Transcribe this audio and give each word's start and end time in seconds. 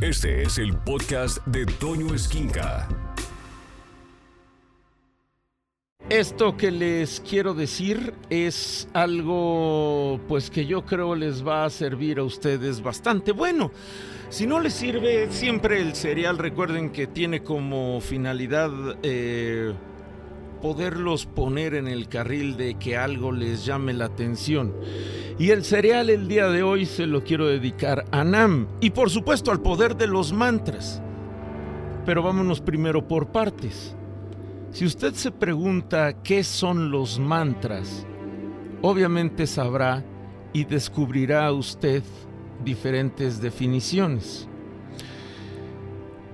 Este 0.00 0.42
es 0.42 0.58
el 0.58 0.76
podcast 0.76 1.44
de 1.44 1.66
Toño 1.66 2.14
Esquinca. 2.14 2.88
Esto 6.08 6.56
que 6.56 6.70
les 6.70 7.18
quiero 7.18 7.52
decir 7.52 8.14
es 8.30 8.88
algo 8.92 10.20
pues 10.28 10.50
que 10.50 10.66
yo 10.66 10.86
creo 10.86 11.16
les 11.16 11.44
va 11.44 11.64
a 11.64 11.70
servir 11.70 12.20
a 12.20 12.22
ustedes 12.22 12.80
bastante 12.80 13.32
bueno. 13.32 13.72
Si 14.28 14.46
no 14.46 14.60
les 14.60 14.74
sirve, 14.74 15.32
siempre 15.32 15.80
el 15.80 15.96
cereal 15.96 16.38
recuerden 16.38 16.90
que 16.90 17.08
tiene 17.08 17.42
como 17.42 18.00
finalidad 18.00 18.70
eh, 19.02 19.74
poderlos 20.60 21.26
poner 21.26 21.74
en 21.74 21.88
el 21.88 22.08
carril 22.08 22.56
de 22.56 22.74
que 22.74 22.96
algo 22.96 23.32
les 23.32 23.64
llame 23.64 23.92
la 23.92 24.06
atención. 24.06 24.74
Y 25.38 25.50
el 25.50 25.64
cereal 25.64 26.10
el 26.10 26.26
día 26.26 26.48
de 26.48 26.62
hoy 26.62 26.84
se 26.84 27.06
lo 27.06 27.22
quiero 27.22 27.46
dedicar 27.46 28.04
a 28.10 28.24
Nam 28.24 28.66
y 28.80 28.90
por 28.90 29.10
supuesto 29.10 29.50
al 29.50 29.60
poder 29.60 29.96
de 29.96 30.06
los 30.06 30.32
mantras. 30.32 31.00
Pero 32.04 32.22
vámonos 32.22 32.60
primero 32.60 33.06
por 33.06 33.28
partes. 33.28 33.94
Si 34.72 34.84
usted 34.84 35.14
se 35.14 35.30
pregunta 35.30 36.22
qué 36.22 36.42
son 36.44 36.90
los 36.90 37.18
mantras, 37.18 38.06
obviamente 38.82 39.46
sabrá 39.46 40.04
y 40.52 40.64
descubrirá 40.64 41.52
usted 41.52 42.02
diferentes 42.64 43.40
definiciones. 43.40 44.48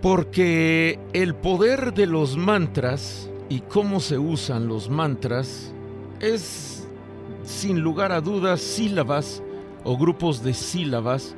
Porque 0.01 0.99
el 1.13 1.35
poder 1.35 1.95
de 1.95 2.07
los 2.07 2.37
mantras 2.37 3.31
y 3.49 3.61
cómo 3.61 4.01
se 4.01 4.19
usan 4.19 4.69
los 4.69 4.89
mantras 4.89 5.73
es 6.21 6.87
sin 7.45 7.81
lugar 7.81 8.13
a 8.13 8.21
dudas 8.21 8.61
sílabas 8.61 9.43
o 9.85 9.97
grupos 9.97 10.43
de 10.43 10.55
sílabas 10.55 11.37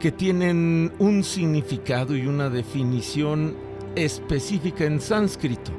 que 0.00 0.10
tienen 0.10 0.92
un 0.98 1.22
significado 1.22 2.16
y 2.16 2.26
una 2.26 2.50
definición 2.50 3.56
específica 3.94 4.84
en 4.84 5.00
sánscrito. 5.00 5.70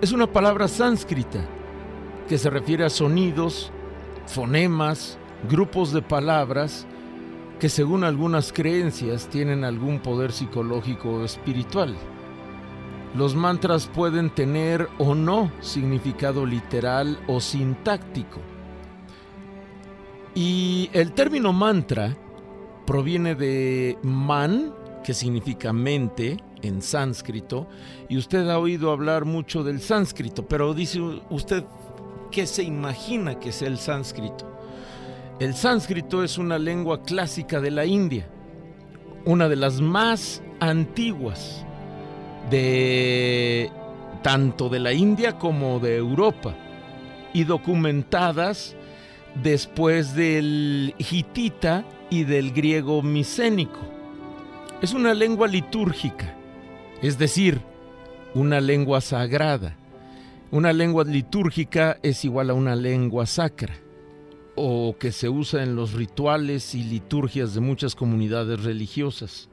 Es 0.00 0.12
una 0.12 0.26
palabra 0.26 0.68
sánscrita 0.68 1.44
que 2.28 2.38
se 2.38 2.50
refiere 2.50 2.84
a 2.84 2.90
sonidos, 2.90 3.70
fonemas, 4.26 5.18
grupos 5.48 5.92
de 5.92 6.02
palabras 6.02 6.86
que 7.58 7.68
según 7.68 8.04
algunas 8.04 8.52
creencias 8.52 9.28
tienen 9.28 9.64
algún 9.64 10.00
poder 10.00 10.32
psicológico 10.32 11.10
o 11.10 11.24
espiritual. 11.24 11.96
Los 13.14 13.34
mantras 13.34 13.88
pueden 13.88 14.30
tener 14.30 14.88
o 14.98 15.14
no 15.14 15.50
significado 15.60 16.46
literal 16.46 17.18
o 17.26 17.40
sintáctico. 17.40 18.38
Y 20.34 20.90
el 20.92 21.12
término 21.12 21.52
mantra 21.52 22.16
proviene 22.86 23.34
de 23.34 23.98
man, 24.02 24.72
que 25.02 25.12
significa 25.12 25.72
mente 25.72 26.36
en 26.62 26.82
sánscrito, 26.82 27.68
y 28.08 28.16
usted 28.16 28.48
ha 28.48 28.58
oído 28.58 28.92
hablar 28.92 29.24
mucho 29.24 29.64
del 29.64 29.80
sánscrito, 29.80 30.46
pero 30.46 30.72
dice 30.72 31.00
usted 31.30 31.64
qué 32.30 32.46
se 32.46 32.62
imagina 32.62 33.40
que 33.40 33.48
es 33.48 33.62
el 33.62 33.78
sánscrito. 33.78 34.48
El 35.40 35.54
sánscrito 35.54 36.22
es 36.22 36.38
una 36.38 36.58
lengua 36.58 37.02
clásica 37.02 37.60
de 37.60 37.72
la 37.72 37.86
India, 37.86 38.28
una 39.24 39.48
de 39.48 39.56
las 39.56 39.80
más 39.80 40.42
antiguas 40.60 41.66
de 42.48 43.70
tanto 44.22 44.68
de 44.68 44.78
la 44.78 44.92
India 44.92 45.38
como 45.38 45.80
de 45.80 45.96
Europa 45.96 46.54
y 47.32 47.44
documentadas 47.44 48.76
después 49.42 50.14
del 50.14 50.94
hitita 50.98 51.84
y 52.10 52.24
del 52.24 52.52
griego 52.52 53.02
micénico. 53.02 53.80
Es 54.82 54.92
una 54.92 55.14
lengua 55.14 55.46
litúrgica, 55.46 56.34
es 57.02 57.18
decir, 57.18 57.60
una 58.34 58.60
lengua 58.60 59.00
sagrada. 59.00 59.76
Una 60.50 60.72
lengua 60.72 61.04
litúrgica 61.04 61.98
es 62.02 62.24
igual 62.24 62.50
a 62.50 62.54
una 62.54 62.74
lengua 62.74 63.26
sacra, 63.26 63.74
o 64.56 64.96
que 64.98 65.12
se 65.12 65.28
usa 65.28 65.62
en 65.62 65.76
los 65.76 65.92
rituales 65.92 66.74
y 66.74 66.82
liturgias 66.82 67.54
de 67.54 67.60
muchas 67.60 67.94
comunidades 67.94 68.64
religiosas, 68.64 69.48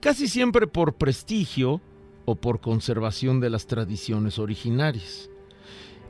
casi 0.00 0.28
siempre 0.28 0.66
por 0.66 0.94
prestigio 0.94 1.80
o 2.24 2.36
por 2.36 2.60
conservación 2.60 3.40
de 3.40 3.50
las 3.50 3.66
tradiciones 3.66 4.38
originarias 4.38 5.28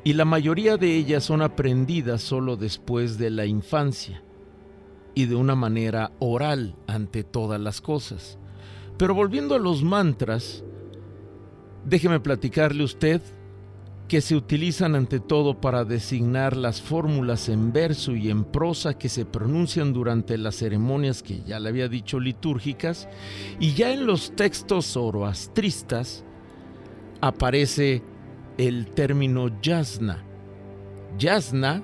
y 0.04 0.14
la 0.14 0.24
mayoría 0.24 0.76
de 0.76 0.96
ellas 0.96 1.24
son 1.24 1.42
aprendidas 1.42 2.22
solo 2.22 2.56
después 2.56 3.18
de 3.18 3.30
la 3.30 3.46
infancia 3.46 4.22
y 5.14 5.26
de 5.26 5.36
una 5.36 5.54
manera 5.54 6.12
oral 6.18 6.74
ante 6.86 7.22
todas 7.22 7.60
las 7.60 7.80
cosas. 7.80 8.38
Pero 8.98 9.14
volviendo 9.14 9.54
a 9.54 9.60
los 9.60 9.84
mantras, 9.84 10.64
déjeme 11.84 12.18
platicarle 12.18 12.82
usted 12.82 13.20
que 14.08 14.20
se 14.20 14.36
utilizan 14.36 14.94
ante 14.94 15.20
todo 15.20 15.60
para 15.60 15.84
designar 15.84 16.56
las 16.56 16.82
fórmulas 16.82 17.48
en 17.48 17.72
verso 17.72 18.14
y 18.14 18.30
en 18.30 18.44
prosa 18.44 18.98
que 18.98 19.08
se 19.08 19.24
pronuncian 19.24 19.92
durante 19.92 20.36
las 20.36 20.56
ceremonias 20.56 21.22
que 21.22 21.42
ya 21.44 21.58
le 21.58 21.70
había 21.70 21.88
dicho 21.88 22.20
litúrgicas, 22.20 23.08
y 23.58 23.72
ya 23.72 23.92
en 23.92 24.06
los 24.06 24.36
textos 24.36 24.86
zoroastristas 24.86 26.24
aparece 27.20 28.02
el 28.58 28.86
término 28.88 29.60
yasna. 29.62 30.22
Yasna 31.18 31.82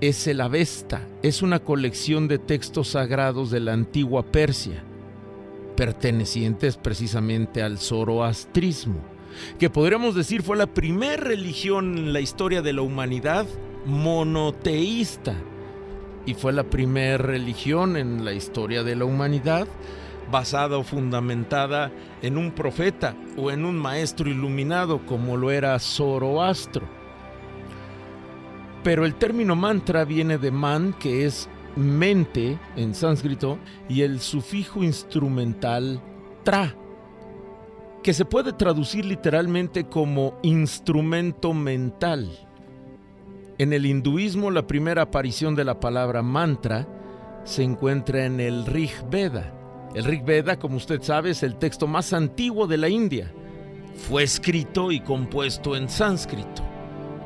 es 0.00 0.26
el 0.26 0.40
Avesta, 0.40 1.06
es 1.22 1.42
una 1.42 1.58
colección 1.60 2.28
de 2.28 2.38
textos 2.38 2.88
sagrados 2.88 3.50
de 3.50 3.60
la 3.60 3.72
antigua 3.72 4.24
Persia, 4.24 4.82
pertenecientes 5.76 6.76
precisamente 6.76 7.62
al 7.62 7.78
zoroastrismo, 7.78 9.17
que 9.58 9.70
podríamos 9.70 10.14
decir 10.14 10.42
fue 10.42 10.56
la 10.56 10.66
primera 10.66 11.16
religión 11.16 11.98
en 11.98 12.12
la 12.12 12.20
historia 12.20 12.62
de 12.62 12.72
la 12.72 12.82
humanidad 12.82 13.46
monoteísta 13.86 15.34
y 16.26 16.34
fue 16.34 16.52
la 16.52 16.64
primera 16.64 17.18
religión 17.18 17.96
en 17.96 18.24
la 18.24 18.32
historia 18.32 18.82
de 18.82 18.96
la 18.96 19.04
humanidad 19.04 19.66
basada 20.30 20.76
o 20.76 20.82
fundamentada 20.82 21.90
en 22.22 22.36
un 22.36 22.52
profeta 22.52 23.14
o 23.36 23.50
en 23.50 23.64
un 23.64 23.78
maestro 23.78 24.28
iluminado 24.28 25.04
como 25.06 25.36
lo 25.36 25.50
era 25.50 25.78
Zoroastro. 25.78 26.86
Pero 28.84 29.04
el 29.04 29.14
término 29.14 29.56
mantra 29.56 30.04
viene 30.04 30.38
de 30.38 30.50
man, 30.50 30.94
que 30.98 31.26
es 31.26 31.48
mente 31.76 32.58
en 32.76 32.94
sánscrito, 32.94 33.58
y 33.88 34.02
el 34.02 34.20
sufijo 34.20 34.82
instrumental 34.82 36.00
tra, 36.44 36.74
que 38.02 38.14
se 38.14 38.24
puede 38.24 38.52
traducir 38.52 39.04
literalmente 39.04 39.84
como 39.84 40.38
instrumento 40.42 41.52
mental. 41.52 42.30
En 43.58 43.72
el 43.72 43.86
hinduismo 43.86 44.50
la 44.50 44.66
primera 44.66 45.02
aparición 45.02 45.54
de 45.54 45.64
la 45.64 45.80
palabra 45.80 46.22
mantra 46.22 46.86
se 47.44 47.62
encuentra 47.62 48.24
en 48.24 48.40
el 48.40 48.66
Rig 48.66 48.92
Veda, 49.10 49.58
el 49.94 50.04
Rig 50.04 50.22
Veda, 50.22 50.58
como 50.58 50.76
usted 50.76 51.02
sabe, 51.02 51.30
es 51.30 51.42
el 51.42 51.56
texto 51.56 51.86
más 51.86 52.12
antiguo 52.12 52.66
de 52.66 52.76
la 52.76 52.88
India. 52.88 53.32
Fue 54.08 54.22
escrito 54.22 54.92
y 54.92 55.00
compuesto 55.00 55.74
en 55.76 55.88
sánscrito. 55.88 56.62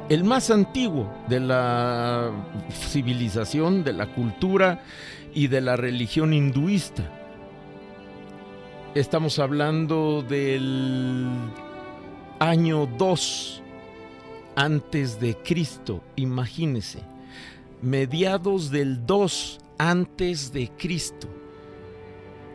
El 0.09 0.25
más 0.25 0.51
antiguo 0.51 1.13
de 1.29 1.41
la 1.41 2.31
civilización, 2.71 3.83
de 3.83 3.93
la 3.93 4.07
cultura 4.15 4.83
y 5.35 5.49
de 5.49 5.61
la 5.61 5.77
religión 5.77 6.33
hinduista. 6.33 7.03
Estamos 8.95 9.39
hablando 9.39 10.23
del 10.23 11.31
año 12.39 12.87
2 12.87 13.63
antes 14.55 15.19
de 15.19 15.35
Cristo, 15.37 16.03
imagínese. 16.17 17.01
Mediados 17.81 18.71
del 18.71 19.07
2 19.07 19.61
antes 19.79 20.53
de 20.53 20.71
Cristo 20.77 21.29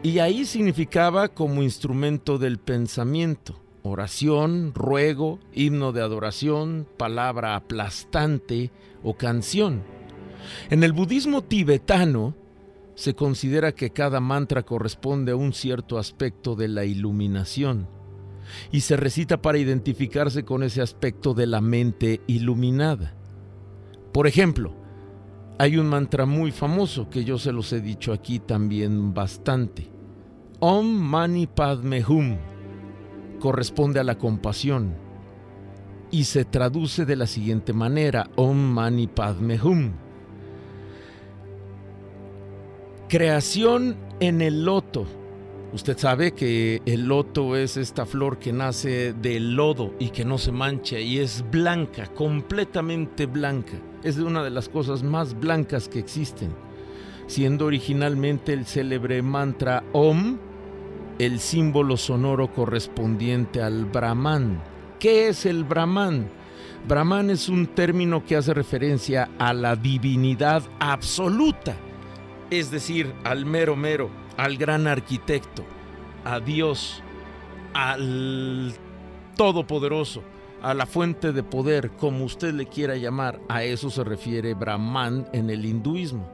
y 0.04 0.20
ahí 0.20 0.46
significaba 0.46 1.30
como 1.30 1.64
instrumento 1.64 2.38
del 2.38 2.60
pensamiento, 2.60 3.60
oración, 3.82 4.74
ruego, 4.76 5.40
himno 5.54 5.92
de 5.92 6.02
adoración, 6.02 6.88
palabra 6.98 7.56
aplastante 7.56 8.70
o 9.04 9.16
canción. 9.16 9.82
En 10.70 10.84
el 10.84 10.94
budismo 10.94 11.44
tibetano 11.44 12.36
se 12.98 13.14
considera 13.14 13.74
que 13.74 13.92
cada 13.92 14.20
mantra 14.20 14.64
corresponde 14.64 15.32
a 15.32 15.36
un 15.36 15.54
cierto 15.54 16.00
aspecto 16.00 16.56
de 16.56 16.68
la 16.68 16.84
iluminación 16.84 17.88
y 18.72 18.82
se 18.82 18.98
recita 18.98 19.40
para 19.40 19.60
identificarse 19.60 20.44
con 20.44 20.64
ese 20.64 20.82
aspecto 20.82 21.36
de 21.36 21.46
la 21.46 21.62
mente 21.62 22.22
iluminada. 22.26 23.14
Por 24.12 24.26
ejemplo, 24.26 24.74
hay 25.60 25.78
un 25.78 25.88
mantra 25.88 26.26
muy 26.26 26.52
famoso 26.52 27.08
que 27.08 27.24
yo 27.24 27.38
se 27.38 27.52
los 27.52 27.72
he 27.72 27.82
dicho 27.82 28.14
aquí 28.14 28.40
también 28.40 29.14
bastante. 29.14 29.92
Om 30.60 30.88
Mani 30.88 31.46
Padme 31.46 32.04
Hum 32.04 32.38
corresponde 33.40 34.00
a 34.00 34.04
la 34.04 34.18
compasión 34.18 34.96
y 36.10 36.24
se 36.24 36.46
traduce 36.46 37.06
de 37.06 37.16
la 37.16 37.28
siguiente 37.28 37.74
manera: 37.74 38.28
Om 38.38 38.58
Mani 38.58 39.06
Padme 39.06 39.60
Hum. 39.62 40.07
Creación 43.10 43.96
en 44.20 44.42
el 44.42 44.66
loto 44.66 45.06
Usted 45.74 45.98
sabe 45.98 46.32
que 46.32 46.82
el 46.86 47.08
loto 47.08 47.58
es 47.58 47.76
esta 47.76 48.06
flor 48.06 48.40
que 48.40 48.54
nace 48.54 49.14
del 49.14 49.54
lodo 49.54 49.94
y 50.00 50.10
que 50.10 50.24
no 50.24 50.38
se 50.38 50.54
mancha 50.54 50.98
y 50.98 51.20
es 51.20 51.44
blanca, 51.52 52.08
completamente 52.08 53.26
blanca. 53.26 53.74
Es 54.02 54.16
de 54.16 54.24
una 54.24 54.44
de 54.44 54.50
las 54.50 54.70
cosas 54.70 55.04
más 55.04 55.38
blancas 55.38 55.90
que 55.90 56.00
existen, 56.00 56.52
siendo 57.28 57.66
originalmente 57.66 58.54
el 58.54 58.66
célebre 58.66 59.22
mantra 59.22 59.84
Om 59.92 60.38
el 61.20 61.40
símbolo 61.40 61.98
sonoro 61.98 62.54
correspondiente 62.54 63.62
al 63.62 63.86
Brahman. 63.86 64.62
¿Qué 65.00 65.28
es 65.28 65.46
el 65.46 65.64
Brahman? 65.64 66.30
Brahman 66.88 67.30
es 67.30 67.50
un 67.50 67.68
término 67.68 68.24
que 68.24 68.38
hace 68.38 68.54
referencia 68.54 69.30
a 69.38 69.54
la 69.54 69.76
divinidad 69.76 70.64
absoluta, 70.80 71.76
es 72.50 72.72
decir, 72.72 73.14
al 73.24 73.46
mero 73.46 73.76
mero, 73.76 74.10
al 74.38 74.58
gran 74.58 74.88
arquitecto, 74.88 75.64
a 76.24 76.40
Dios, 76.40 77.02
al 77.74 78.74
Todopoderoso, 79.36 80.24
a 80.62 80.74
la 80.74 80.86
fuente 80.86 81.32
de 81.32 81.44
poder, 81.44 81.92
como 81.92 82.26
usted 82.26 82.54
le 82.54 82.66
quiera 82.66 82.96
llamar. 82.96 83.40
A 83.50 83.64
eso 83.64 83.90
se 83.90 84.04
refiere 84.04 84.54
Brahman 84.54 85.28
en 85.34 85.50
el 85.50 85.66
hinduismo. 85.66 86.28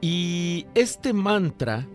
Y 0.00 0.66
este 0.74 1.12
mantra, 1.12 1.86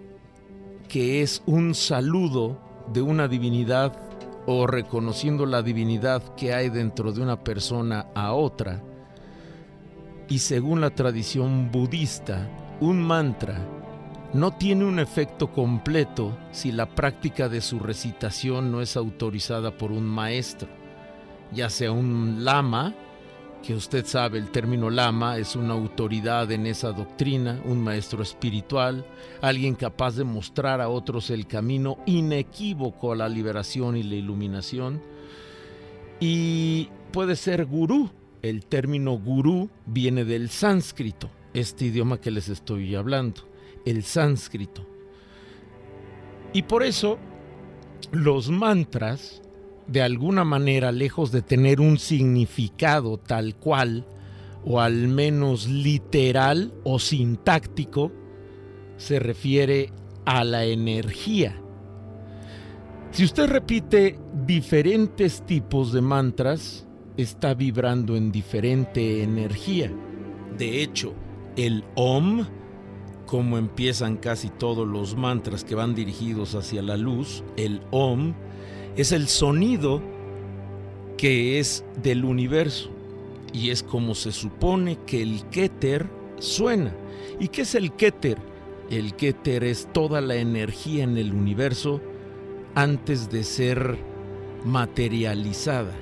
que 0.90 1.22
es 1.22 1.44
un 1.46 1.76
saludo 1.76 2.60
de 2.92 3.02
una 3.02 3.28
divinidad 3.28 3.98
o 4.46 4.68
reconociendo 4.68 5.46
la 5.46 5.62
divinidad 5.62 6.36
que 6.36 6.54
hay 6.54 6.70
dentro 6.70 7.14
de 7.14 7.22
una 7.22 7.44
persona 7.44 8.08
a 8.14 8.34
otra, 8.34 8.82
y 10.28 10.40
según 10.40 10.82
la 10.82 10.90
tradición 10.90 11.72
budista, 11.72 12.50
un 12.80 13.02
mantra 13.02 13.60
no 14.34 14.52
tiene 14.52 14.84
un 14.84 14.98
efecto 14.98 15.52
completo 15.52 16.36
si 16.52 16.72
la 16.72 16.88
práctica 16.88 17.50
de 17.50 17.62
su 17.62 17.80
recitación 17.80 18.72
no 18.72 18.82
es 18.82 18.98
autorizada 18.98 19.78
por 19.78 19.92
un 19.92 20.06
maestro, 20.06 20.68
ya 21.52 21.70
sea 21.70 21.92
un 21.92 22.44
lama, 22.44 22.96
que 23.62 23.76
usted 23.76 24.06
sabe 24.06 24.40
el 24.40 24.50
término 24.50 24.90
lama 24.90 25.38
es 25.38 25.56
una 25.56 25.74
autoridad 25.74 26.52
en 26.52 26.66
esa 26.66 26.92
doctrina, 26.92 27.62
un 27.64 27.82
maestro 27.82 28.24
espiritual, 28.24 29.06
alguien 29.42 29.76
capaz 29.76 30.16
de 30.16 30.24
mostrar 30.24 30.82
a 30.82 30.90
otros 30.90 31.30
el 31.30 31.46
camino 31.46 32.00
inequívoco 32.08 33.12
a 33.12 33.16
la 33.16 33.30
liberación 33.30 33.96
y 33.96 34.04
la 34.04 34.16
iluminación, 34.16 35.02
y 36.20 36.90
puede 37.12 37.36
ser 37.36 37.66
gurú, 37.66 38.10
el 38.42 38.66
término 38.66 39.14
gurú 39.14 39.70
viene 39.86 40.26
del 40.26 40.50
sánscrito, 40.50 41.30
este 41.54 41.86
idioma 41.86 42.20
que 42.20 42.32
les 42.32 42.50
estoy 42.50 42.96
hablando 42.96 43.54
el 43.86 44.04
sánscrito. 44.04 44.86
Y 46.54 46.64
por 46.64 46.84
eso 46.84 47.18
los 48.12 48.50
mantras, 48.50 49.42
de 49.88 50.02
alguna 50.02 50.44
manera, 50.44 50.92
lejos 50.92 51.32
de 51.32 51.42
tener 51.42 51.82
un 51.82 51.98
significado 51.98 53.18
tal 53.18 53.56
cual, 53.56 54.06
o 54.66 54.80
al 54.80 55.08
menos 55.08 55.68
literal 55.68 56.74
o 56.84 57.00
sintáctico, 57.00 58.12
se 58.98 59.20
refiere 59.20 59.92
a 60.26 60.44
la 60.44 60.66
energía. 60.66 61.60
Si 63.12 63.26
usted 63.26 63.48
repite 63.48 64.20
diferentes 64.46 65.46
tipos 65.46 65.92
de 65.92 66.02
mantras, 66.02 66.88
está 67.18 67.54
vibrando 67.54 68.16
en 68.16 68.32
diferente 68.32 69.22
energía. 69.22 69.92
De 70.58 70.82
hecho, 70.82 71.14
el 71.56 71.84
OM 71.96 72.46
como 73.26 73.58
empiezan 73.58 74.18
casi 74.18 74.50
todos 74.50 74.88
los 74.88 75.16
mantras 75.16 75.64
que 75.64 75.76
van 75.76 75.96
dirigidos 75.96 76.54
hacia 76.54 76.84
la 76.84 76.98
luz, 76.98 77.44
el 77.58 77.82
Om 77.90 78.34
es 78.96 79.12
el 79.12 79.28
sonido 79.28 80.04
que 81.18 81.60
es 81.60 81.84
del 82.04 82.26
universo 82.26 82.92
y 83.52 83.72
es 83.72 83.82
como 83.82 84.14
se 84.14 84.32
supone 84.32 85.00
que 85.08 85.24
el 85.24 85.44
Keter 85.50 86.08
suena. 86.38 86.94
¿Y 87.40 87.48
qué 87.48 87.64
es 87.64 87.74
el 87.74 87.94
Keter? 87.94 88.38
El 88.92 89.16
Keter 89.16 89.64
es 89.64 89.88
toda 89.94 90.22
la 90.22 90.36
energía 90.36 91.04
en 91.04 91.18
el 91.18 91.34
universo 91.34 92.02
antes 92.76 93.32
de 93.32 93.44
ser 93.44 93.98
materializada 94.64 95.94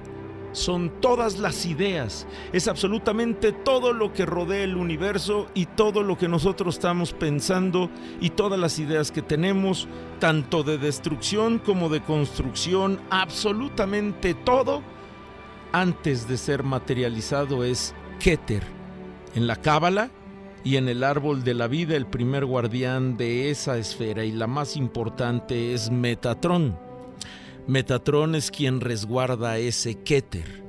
son 0.52 1.02
todas 1.02 1.40
las 1.40 1.66
ideas, 1.66 2.28
es 2.54 2.68
absolutamente 2.68 3.52
todo 3.52 3.94
lo 3.94 4.14
que 4.14 4.26
rodea 4.26 4.64
el 4.64 4.76
universo 4.76 5.48
y 5.54 5.66
todo 5.66 6.04
lo 6.04 6.18
que 6.18 6.28
nosotros 6.28 6.76
estamos 6.76 7.14
pensando 7.14 7.90
y 8.20 8.32
todas 8.32 8.60
las 8.60 8.80
ideas 8.80 9.12
que 9.12 9.22
tenemos, 9.22 9.88
tanto 10.20 10.64
de 10.64 10.78
destrucción 10.78 11.60
como 11.60 11.90
de 11.90 12.02
construcción, 12.02 13.00
absolutamente 13.10 14.34
todo, 14.34 14.82
antes 15.72 16.28
de 16.28 16.38
ser 16.38 16.64
materializado 16.64 17.64
es 17.64 17.96
Keter. 18.20 18.64
En 19.36 19.48
la 19.48 19.56
Cábala 19.56 20.12
y 20.64 20.76
en 20.76 20.90
el 20.90 21.04
árbol 21.04 21.44
de 21.44 21.54
la 21.54 21.68
vida 21.68 21.96
el 21.96 22.06
primer 22.06 22.46
guardián 22.46 23.16
de 23.16 23.50
esa 23.50 23.78
esfera 23.78 24.26
y 24.26 24.32
la 24.32 24.48
más 24.48 24.76
importante 24.76 25.74
es 25.74 25.90
Metatrón 25.90 26.91
Metatrón 27.68 28.34
es 28.34 28.50
quien 28.50 28.82
resguarda 28.82 29.60
ese 29.60 29.94
Keter, 29.94 30.64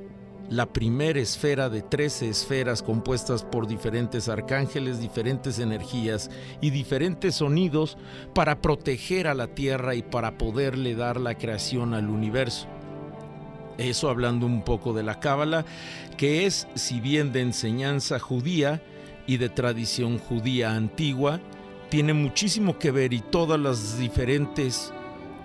la 0.51 0.71
primera 0.71 1.19
esfera 1.19 1.67
de 1.67 1.81
13 1.81 2.29
esferas 2.29 2.83
compuestas 2.83 3.43
por 3.43 3.65
diferentes 3.65 4.29
arcángeles, 4.29 5.01
diferentes 5.01 5.57
energías 5.57 6.29
y 6.61 6.69
diferentes 6.69 7.35
sonidos 7.35 7.97
para 8.35 8.61
proteger 8.61 9.27
a 9.27 9.33
la 9.33 9.47
Tierra 9.47 9.95
y 9.95 10.03
para 10.03 10.37
poderle 10.37 10.93
dar 10.93 11.19
la 11.19 11.35
creación 11.35 11.95
al 11.95 12.09
universo. 12.09 12.67
Eso 13.79 14.07
hablando 14.07 14.45
un 14.45 14.63
poco 14.63 14.93
de 14.93 15.01
la 15.01 15.19
Cábala, 15.19 15.65
que 16.15 16.45
es, 16.45 16.67
si 16.75 16.99
bien 16.99 17.33
de 17.33 17.41
enseñanza 17.41 18.19
judía 18.19 18.83
y 19.25 19.37
de 19.37 19.49
tradición 19.49 20.19
judía 20.19 20.75
antigua, 20.75 21.39
tiene 21.89 22.13
muchísimo 22.13 22.77
que 22.77 22.91
ver 22.91 23.13
y 23.13 23.21
todas 23.21 23.59
las 23.59 23.97
diferentes 23.97 24.93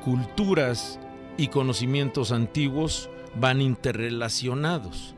culturas 0.04 1.00
y 1.38 1.48
conocimientos 1.48 2.32
antiguos 2.32 3.08
van 3.34 3.62
interrelacionados. 3.62 5.14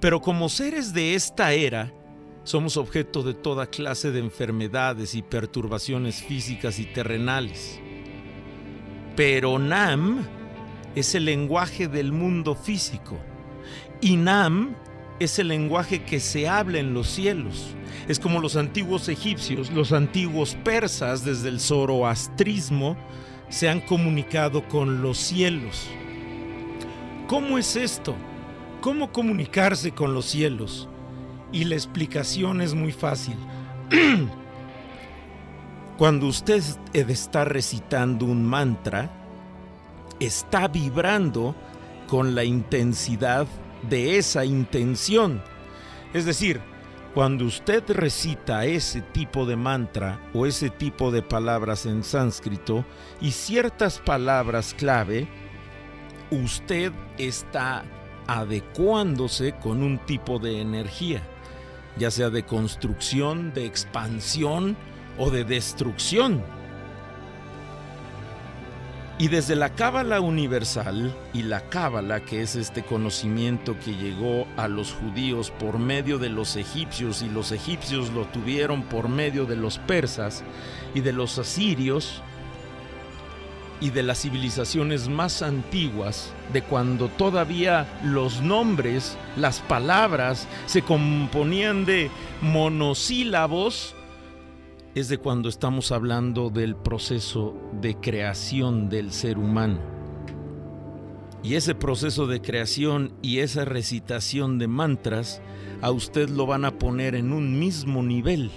Pero 0.00 0.22
como 0.22 0.48
seres 0.48 0.94
de 0.94 1.14
esta 1.14 1.52
era, 1.52 1.92
somos 2.44 2.76
objeto 2.76 3.22
de 3.22 3.34
toda 3.34 3.66
clase 3.66 4.12
de 4.12 4.20
enfermedades 4.20 5.14
y 5.14 5.22
perturbaciones 5.22 6.22
físicas 6.22 6.78
y 6.78 6.84
terrenales. 6.84 7.80
Pero 9.16 9.58
Nam 9.58 10.26
es 10.94 11.14
el 11.14 11.24
lenguaje 11.24 11.88
del 11.88 12.12
mundo 12.12 12.54
físico. 12.54 13.18
Y 14.00 14.16
Nam 14.16 14.76
es 15.18 15.38
el 15.38 15.48
lenguaje 15.48 16.04
que 16.04 16.20
se 16.20 16.48
habla 16.48 16.78
en 16.78 16.94
los 16.94 17.08
cielos. 17.08 17.74
Es 18.08 18.20
como 18.20 18.40
los 18.40 18.56
antiguos 18.56 19.08
egipcios, 19.08 19.70
los 19.70 19.92
antiguos 19.92 20.56
persas 20.56 21.24
desde 21.24 21.48
el 21.48 21.60
zoroastrismo 21.60 22.96
se 23.54 23.68
han 23.68 23.80
comunicado 23.80 24.66
con 24.68 25.00
los 25.00 25.16
cielos. 25.16 25.86
¿Cómo 27.28 27.56
es 27.56 27.76
esto? 27.76 28.16
¿Cómo 28.80 29.12
comunicarse 29.12 29.92
con 29.92 30.12
los 30.12 30.24
cielos? 30.24 30.88
Y 31.52 31.62
la 31.62 31.76
explicación 31.76 32.60
es 32.60 32.74
muy 32.74 32.90
fácil. 32.90 33.36
Cuando 35.98 36.26
usted 36.26 36.64
está 36.92 37.44
recitando 37.44 38.26
un 38.26 38.44
mantra, 38.44 39.08
está 40.18 40.66
vibrando 40.66 41.54
con 42.08 42.34
la 42.34 42.42
intensidad 42.42 43.46
de 43.88 44.18
esa 44.18 44.44
intención. 44.44 45.40
Es 46.12 46.24
decir, 46.24 46.60
cuando 47.14 47.44
usted 47.44 47.84
recita 47.90 48.64
ese 48.64 49.00
tipo 49.00 49.46
de 49.46 49.54
mantra 49.54 50.20
o 50.34 50.46
ese 50.46 50.68
tipo 50.68 51.12
de 51.12 51.22
palabras 51.22 51.86
en 51.86 52.02
sánscrito 52.02 52.84
y 53.20 53.30
ciertas 53.30 54.00
palabras 54.00 54.74
clave, 54.74 55.28
usted 56.32 56.92
está 57.16 57.84
adecuándose 58.26 59.52
con 59.52 59.84
un 59.84 59.98
tipo 60.04 60.40
de 60.40 60.60
energía, 60.60 61.22
ya 61.96 62.10
sea 62.10 62.30
de 62.30 62.42
construcción, 62.42 63.54
de 63.54 63.64
expansión 63.64 64.76
o 65.16 65.30
de 65.30 65.44
destrucción. 65.44 66.42
Y 69.16 69.28
desde 69.28 69.54
la 69.54 69.68
Cábala 69.68 70.20
universal 70.20 71.14
y 71.32 71.42
la 71.42 71.60
Cábala, 71.68 72.20
que 72.20 72.42
es 72.42 72.56
este 72.56 72.82
conocimiento 72.82 73.78
que 73.78 73.94
llegó 73.94 74.48
a 74.56 74.66
los 74.66 74.92
judíos 74.92 75.52
por 75.52 75.78
medio 75.78 76.18
de 76.18 76.30
los 76.30 76.56
egipcios 76.56 77.22
y 77.22 77.28
los 77.28 77.52
egipcios 77.52 78.10
lo 78.10 78.24
tuvieron 78.26 78.82
por 78.82 79.08
medio 79.08 79.46
de 79.46 79.54
los 79.54 79.78
persas 79.78 80.42
y 80.94 81.00
de 81.00 81.12
los 81.12 81.38
asirios 81.38 82.22
y 83.80 83.90
de 83.90 84.02
las 84.02 84.22
civilizaciones 84.22 85.08
más 85.08 85.42
antiguas, 85.42 86.32
de 86.52 86.62
cuando 86.62 87.08
todavía 87.08 87.86
los 88.02 88.40
nombres, 88.40 89.16
las 89.36 89.60
palabras 89.60 90.48
se 90.66 90.82
componían 90.82 91.84
de 91.84 92.10
monosílabos, 92.40 93.94
es 94.94 95.08
de 95.08 95.18
cuando 95.18 95.48
estamos 95.48 95.90
hablando 95.90 96.50
del 96.50 96.76
proceso 96.76 97.54
de 97.80 97.96
creación 97.96 98.88
del 98.88 99.10
ser 99.10 99.38
humano. 99.38 99.80
Y 101.42 101.56
ese 101.56 101.74
proceso 101.74 102.26
de 102.28 102.40
creación 102.40 103.12
y 103.20 103.40
esa 103.40 103.64
recitación 103.64 104.58
de 104.58 104.68
mantras 104.68 105.42
a 105.82 105.90
usted 105.90 106.28
lo 106.30 106.46
van 106.46 106.64
a 106.64 106.78
poner 106.78 107.16
en 107.16 107.32
un 107.32 107.58
mismo 107.58 108.02
nivel. 108.02 108.50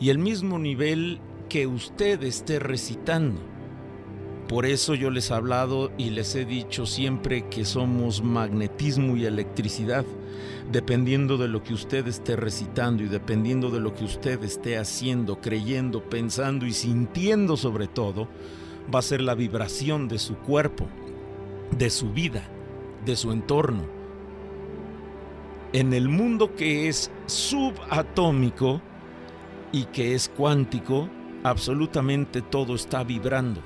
Y 0.00 0.10
el 0.10 0.18
mismo 0.18 0.58
nivel 0.58 1.20
que 1.48 1.68
usted 1.68 2.22
esté 2.24 2.58
recitando. 2.58 3.40
Por 4.48 4.66
eso 4.66 4.96
yo 4.96 5.10
les 5.10 5.30
he 5.30 5.34
hablado 5.34 5.92
y 5.96 6.10
les 6.10 6.34
he 6.34 6.44
dicho 6.44 6.84
siempre 6.84 7.48
que 7.48 7.64
somos 7.64 8.24
magnetismo 8.24 9.16
y 9.16 9.24
electricidad. 9.24 10.04
Dependiendo 10.70 11.36
de 11.36 11.48
lo 11.48 11.62
que 11.62 11.74
usted 11.74 12.06
esté 12.06 12.36
recitando 12.36 13.02
y 13.02 13.08
dependiendo 13.08 13.70
de 13.70 13.80
lo 13.80 13.94
que 13.94 14.04
usted 14.04 14.42
esté 14.44 14.78
haciendo, 14.78 15.40
creyendo, 15.40 16.02
pensando 16.08 16.66
y 16.66 16.72
sintiendo 16.72 17.56
sobre 17.56 17.88
todo, 17.88 18.28
va 18.92 19.00
a 19.00 19.02
ser 19.02 19.20
la 19.20 19.34
vibración 19.34 20.08
de 20.08 20.18
su 20.18 20.36
cuerpo, 20.36 20.86
de 21.76 21.90
su 21.90 22.12
vida, 22.12 22.42
de 23.04 23.16
su 23.16 23.32
entorno. 23.32 23.84
En 25.72 25.92
el 25.92 26.08
mundo 26.08 26.54
que 26.56 26.88
es 26.88 27.10
subatómico 27.26 28.80
y 29.72 29.84
que 29.84 30.14
es 30.14 30.28
cuántico, 30.28 31.08
absolutamente 31.44 32.42
todo 32.42 32.74
está 32.74 33.04
vibrando 33.04 33.62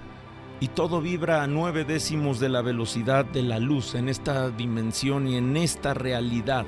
y 0.65 0.69
todo 0.69 1.03
vibra 1.03 1.43
a 1.43 1.47
nueve 1.47 1.85
décimos 1.85 2.41
de 2.41 2.49
la 2.49 2.63
velocidad 2.63 3.27
de 3.27 3.43
la 3.43 3.59
luz 3.59 3.95
en 3.95 4.09
esta 4.09 4.49
dimensión 4.49 5.29
y 5.29 5.37
en 5.37 5.59
esta 5.59 5.93
realidad. 5.93 6.65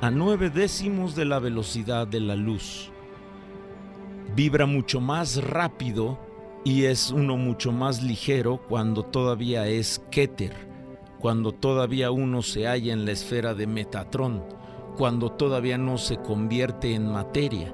A 0.00 0.10
nueve 0.10 0.50
décimos 0.50 1.14
de 1.14 1.24
la 1.24 1.38
velocidad 1.38 2.08
de 2.08 2.18
la 2.18 2.34
luz. 2.34 2.90
Vibra 4.34 4.66
mucho 4.66 5.00
más 5.00 5.36
rápido 5.36 6.18
y 6.64 6.86
es 6.86 7.12
uno 7.12 7.36
mucho 7.36 7.70
más 7.70 8.02
ligero 8.02 8.60
cuando 8.68 9.04
todavía 9.04 9.68
es 9.68 10.02
Keter, 10.10 10.68
cuando 11.20 11.52
todavía 11.52 12.10
uno 12.10 12.42
se 12.42 12.66
halla 12.66 12.92
en 12.92 13.04
la 13.04 13.12
esfera 13.12 13.54
de 13.54 13.68
Metatrón, 13.68 14.42
cuando 14.96 15.30
todavía 15.30 15.78
no 15.78 15.96
se 15.96 16.16
convierte 16.16 16.92
en 16.92 17.12
materia. 17.12 17.72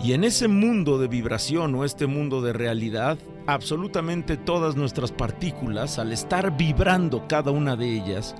Y 0.00 0.12
en 0.12 0.22
ese 0.22 0.46
mundo 0.46 0.96
de 0.96 1.08
vibración 1.08 1.74
o 1.74 1.84
este 1.84 2.06
mundo 2.06 2.40
de 2.40 2.52
realidad, 2.52 3.18
absolutamente 3.48 4.36
todas 4.36 4.76
nuestras 4.76 5.10
partículas, 5.10 5.98
al 5.98 6.12
estar 6.12 6.54
vibrando 6.54 7.26
cada 7.26 7.50
una 7.50 7.76
de 7.76 7.96
ellas, 7.96 8.34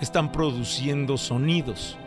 están 0.00 0.30
produciendo 0.30 1.16
sonidos, 1.16 1.98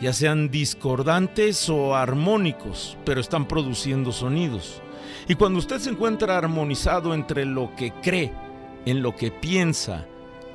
ya 0.00 0.12
sean 0.12 0.50
discordantes 0.50 1.70
o 1.70 1.94
armónicos, 1.94 2.98
pero 3.04 3.20
están 3.20 3.46
produciendo 3.46 4.10
sonidos. 4.10 4.82
Y 5.28 5.36
cuando 5.36 5.60
usted 5.60 5.78
se 5.78 5.90
encuentra 5.90 6.36
armonizado 6.36 7.14
entre 7.14 7.44
lo 7.44 7.76
que 7.76 7.92
cree, 8.02 8.32
en 8.84 9.00
lo 9.00 9.14
que 9.14 9.30
piensa, 9.30 10.04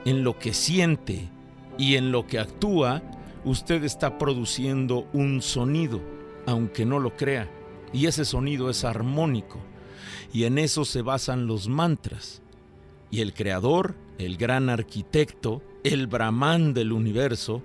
en 0.04 0.26
lo 0.26 0.38
que 0.38 0.54
siente 0.54 1.30
y 1.78 1.96
en 1.96 2.12
lo 2.12 2.28
que 2.28 2.38
actúa, 2.38 3.02
usted 3.46 3.86
está 3.86 4.18
produciendo 4.18 5.08
un 5.14 5.42
sonido 5.42 6.02
aunque 6.46 6.86
no 6.86 7.00
lo 7.00 7.16
crea, 7.16 7.50
y 7.94 8.08
ese 8.08 8.26
sonido 8.26 8.70
es 8.70 8.84
armónico, 8.86 9.60
y 10.34 10.44
en 10.44 10.58
eso 10.58 10.86
se 10.86 11.02
basan 11.02 11.48
los 11.48 11.68
mantras. 11.68 12.42
Y 13.10 13.22
el 13.22 13.34
creador, 13.34 13.96
el 14.18 14.38
gran 14.38 14.70
arquitecto, 14.70 15.62
el 15.84 16.08
brahman 16.08 16.74
del 16.74 16.92
universo, 16.92 17.64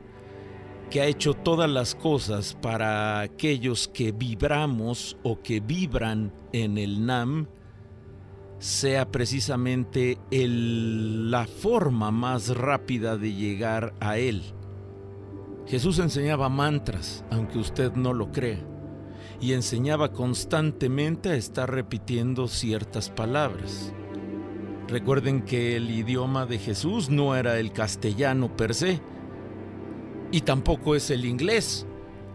que 0.90 1.00
ha 1.00 1.07
hecho 1.07 1.35
todas 1.35 1.71
las 1.71 1.95
cosas 1.95 2.57
para 2.61 3.21
aquellos 3.21 3.88
que 3.88 4.12
vibramos 4.12 5.16
o 5.23 5.40
que 5.40 5.61
vibran 5.61 6.33
en 6.52 6.78
el 6.78 7.07
Nam, 7.07 7.47
sea 8.59 9.11
precisamente 9.11 10.19
la 10.31 11.47
forma 11.47 12.11
más 12.11 12.49
rápida 12.49 13.16
de 13.16 13.33
llegar 13.33 13.95
a 14.00 14.19
Él. 14.19 14.42
Jesús 15.66 15.99
enseñaba 15.99 16.49
mantras, 16.49 17.25
aunque 17.31 17.59
usted 17.59 17.92
no 17.95 18.12
lo 18.12 18.31
crea 18.31 18.72
y 19.41 19.52
enseñaba 19.52 20.12
constantemente 20.12 21.31
a 21.31 21.37
estar 21.37 21.71
repitiendo 21.71 22.49
ciertas 22.49 23.11
palabras. 23.11 23.93
Recuerden 24.88 25.43
que 25.43 25.76
el 25.76 25.91
idioma 25.91 26.45
de 26.45 26.59
Jesús 26.59 27.09
no 27.09 27.35
era 27.35 27.59
el 27.59 27.73
castellano 27.73 28.55
per 28.57 28.75
se, 28.75 29.00
y 30.31 30.41
tampoco 30.41 30.95
es 30.97 31.11
el 31.11 31.25
inglés. 31.25 31.87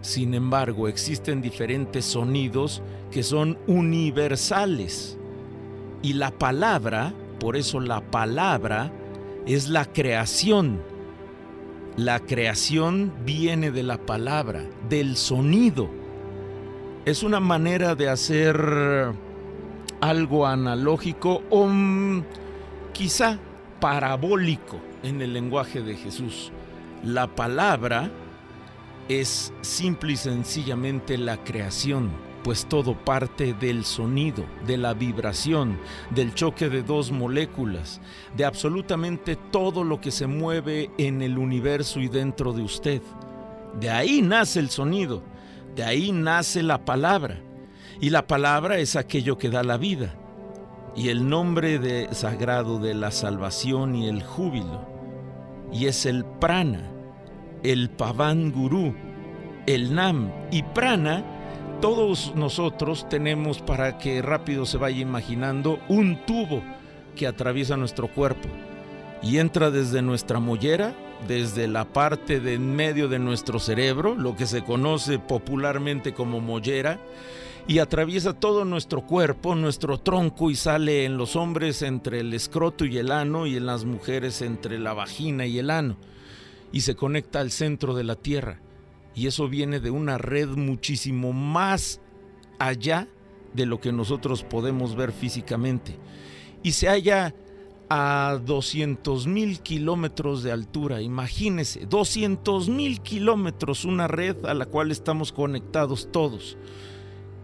Sin 0.02 0.34
embargo, 0.34 0.88
existen 0.88 1.42
diferentes 1.42 2.06
sonidos 2.06 2.82
que 3.12 3.24
son 3.24 3.58
universales. 3.68 5.18
Y 6.02 6.14
la 6.14 6.32
palabra, 6.32 7.14
por 7.40 7.58
eso 7.58 7.80
la 7.80 8.02
palabra, 8.02 8.92
es 9.46 9.70
la 9.70 9.86
creación. 9.86 10.82
La 11.96 12.20
creación 12.20 13.12
viene 13.26 13.72
de 13.72 13.84
la 13.84 13.98
palabra, 13.98 14.64
del 14.88 15.18
sonido 15.18 15.90
es 17.08 17.24
una 17.24 17.40
manera 17.40 17.96
de 17.96 18.10
hacer 18.10 19.14
algo 20.02 20.46
analógico 20.46 21.42
o 21.50 21.66
quizá 22.92 23.40
parabólico 23.80 24.82
en 25.04 25.22
el 25.22 25.32
lenguaje 25.32 25.82
de 25.82 25.96
Jesús. 25.96 26.52
La 27.06 27.28
palabra 27.28 28.12
es 29.08 29.54
simple 29.62 30.12
y 30.12 30.18
sencillamente 30.18 31.18
la 31.18 31.42
creación, 31.46 32.10
pues 32.44 32.66
todo 32.66 32.94
parte 32.94 33.54
del 33.54 33.86
sonido, 33.86 34.44
de 34.66 34.76
la 34.76 34.94
vibración, 34.94 35.80
del 36.10 36.34
choque 36.34 36.68
de 36.68 36.84
dos 36.84 37.14
moléculas, 37.14 38.02
de 38.36 38.44
absolutamente 38.44 39.38
todo 39.38 39.86
lo 39.86 40.02
que 40.02 40.12
se 40.12 40.28
mueve 40.28 40.92
en 40.98 41.22
el 41.22 41.38
universo 41.38 42.02
y 42.02 42.10
dentro 42.10 42.52
de 42.52 42.64
usted. 42.64 43.02
De 43.80 43.90
ahí 43.90 44.22
nace 44.22 44.60
el 44.60 44.70
sonido 44.70 45.24
de 45.78 45.84
ahí 45.84 46.12
nace 46.12 46.64
la 46.64 46.84
palabra. 46.84 47.38
Y 48.02 48.10
la 48.10 48.26
palabra 48.26 48.80
es 48.80 48.96
aquello 48.96 49.38
que 49.38 49.50
da 49.50 49.64
la 49.64 49.78
vida. 49.78 50.16
Y 50.96 51.10
el 51.10 51.30
nombre 51.30 51.78
de, 51.78 52.10
sagrado 52.14 52.80
de 52.80 52.96
la 52.96 53.12
salvación 53.12 53.96
y 53.96 54.08
el 54.08 54.24
júbilo. 54.24 54.88
Y 55.72 55.86
es 55.86 56.08
el 56.08 56.26
prana, 56.26 56.82
el 57.62 57.92
pavan 57.92 58.52
gurú, 58.52 58.96
el 59.68 59.94
nam 59.94 60.32
y 60.50 60.64
prana. 60.64 61.24
Todos 61.80 62.34
nosotros 62.36 63.08
tenemos, 63.08 63.60
para 63.60 64.00
que 64.00 64.24
rápido 64.24 64.66
se 64.66 64.78
vaya 64.78 65.00
imaginando, 65.00 65.80
un 65.90 66.26
tubo 66.26 66.64
que 67.16 67.28
atraviesa 67.28 67.78
nuestro 67.78 68.08
cuerpo 68.08 68.48
y 69.22 69.38
entra 69.38 69.70
desde 69.70 70.02
nuestra 70.02 70.40
mollera 70.40 70.94
desde 71.28 71.68
la 71.68 71.86
parte 71.86 72.40
de 72.40 72.56
en 72.56 72.76
medio 72.76 73.08
de 73.08 73.20
nuestro 73.20 73.60
cerebro, 73.60 74.16
lo 74.16 74.36
que 74.36 74.46
se 74.46 74.64
conoce 74.64 75.20
popularmente 75.20 76.14
como 76.14 76.42
mollera, 76.42 77.00
y 77.68 77.80
atraviesa 77.80 78.34
todo 78.34 78.66
nuestro 78.66 79.02
cuerpo, 79.02 79.56
nuestro 79.56 80.00
tronco 80.00 80.50
y 80.50 80.56
sale 80.56 81.06
en 81.06 81.18
los 81.18 81.36
hombres 81.36 81.82
entre 81.82 82.22
el 82.22 82.34
escroto 82.34 82.86
y 82.86 82.98
el 82.98 83.12
ano 83.12 83.46
y 83.46 83.58
en 83.58 83.66
las 83.66 83.84
mujeres 83.84 84.42
entre 84.42 84.80
la 84.80 84.94
vagina 84.94 85.46
y 85.46 85.60
el 85.60 85.70
ano 85.70 85.98
y 86.72 86.82
se 86.82 86.96
conecta 86.96 87.40
al 87.40 87.52
centro 87.52 87.94
de 87.96 88.04
la 88.04 88.16
Tierra. 88.16 88.60
Y 89.16 89.28
eso 89.28 89.48
viene 89.48 89.80
de 89.80 89.90
una 89.90 90.18
red 90.18 90.50
muchísimo 90.50 91.34
más 91.34 92.02
allá 92.60 93.08
de 93.54 93.66
lo 93.66 93.80
que 93.80 93.92
nosotros 93.92 94.44
podemos 94.44 94.96
ver 94.96 95.12
físicamente. 95.12 95.96
Y 96.64 96.74
se 96.74 96.88
halla 96.88 97.34
a 97.90 98.40
200 98.46 99.28
mil 99.28 99.62
kilómetros 99.62 100.44
de 100.44 100.52
altura. 100.52 101.02
Imagínese, 101.02 101.86
200 101.86 102.70
mil 102.70 103.02
kilómetros, 103.02 103.86
una 103.86 104.08
red 104.08 104.46
a 104.46 104.54
la 104.54 104.66
cual 104.66 104.92
estamos 104.92 105.32
conectados 105.32 106.10
todos 106.12 106.58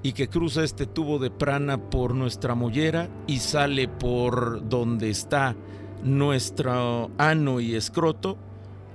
y 0.03 0.11
que 0.11 0.27
cruza 0.27 0.63
este 0.63 0.85
tubo 0.85 1.17
de 1.17 1.31
prana 1.31 1.89
por 1.89 2.13
nuestra 2.13 2.55
mollera 2.55 3.09
y 3.25 3.39
sale 3.39 3.87
por 3.87 4.67
donde 4.67 5.09
está 5.09 5.55
nuestro 6.03 7.09
ano 7.17 7.61
y 7.61 7.75
escroto 7.75 8.37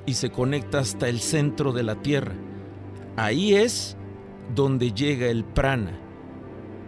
y 0.05 0.15
se 0.15 0.31
conecta 0.31 0.81
hasta 0.81 1.09
el 1.09 1.21
centro 1.21 1.73
de 1.73 1.83
la 1.83 1.97
tierra. 2.03 2.35
Ahí 3.17 3.55
es 3.55 3.97
donde 4.55 4.93
llega 4.93 5.27
el 5.27 5.45
prana. 5.45 5.99